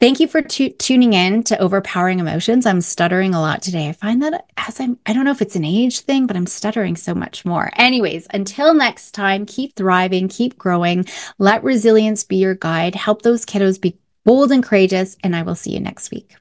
Thank 0.00 0.20
you 0.20 0.28
for 0.28 0.40
t- 0.42 0.70
tuning 0.70 1.12
in 1.12 1.42
to 1.44 1.58
Overpowering 1.58 2.20
Emotions. 2.20 2.66
I'm 2.66 2.80
stuttering 2.80 3.34
a 3.34 3.40
lot 3.40 3.62
today. 3.62 3.88
I 3.88 3.92
find 3.92 4.22
that 4.22 4.46
as 4.56 4.78
I'm, 4.78 4.96
I 5.06 5.12
don't 5.12 5.24
know 5.24 5.32
if 5.32 5.42
it's 5.42 5.56
an 5.56 5.64
age 5.64 6.00
thing, 6.00 6.28
but 6.28 6.36
I'm 6.36 6.46
stuttering 6.46 6.94
so 6.94 7.16
much 7.16 7.44
more. 7.44 7.70
Anyways, 7.74 8.28
until 8.32 8.74
next 8.74 9.10
time, 9.10 9.44
keep 9.44 9.74
thriving, 9.74 10.28
keep 10.28 10.56
growing. 10.56 11.04
Let 11.38 11.64
resilience 11.64 12.22
be 12.22 12.36
your 12.36 12.54
guide. 12.54 12.94
Help 12.94 13.22
those 13.22 13.44
kiddos 13.44 13.80
be 13.80 13.98
bold 14.22 14.52
and 14.52 14.62
courageous, 14.62 15.16
and 15.24 15.34
I 15.34 15.42
will 15.42 15.56
see 15.56 15.72
you 15.72 15.80
next 15.80 16.12
week. 16.12 16.36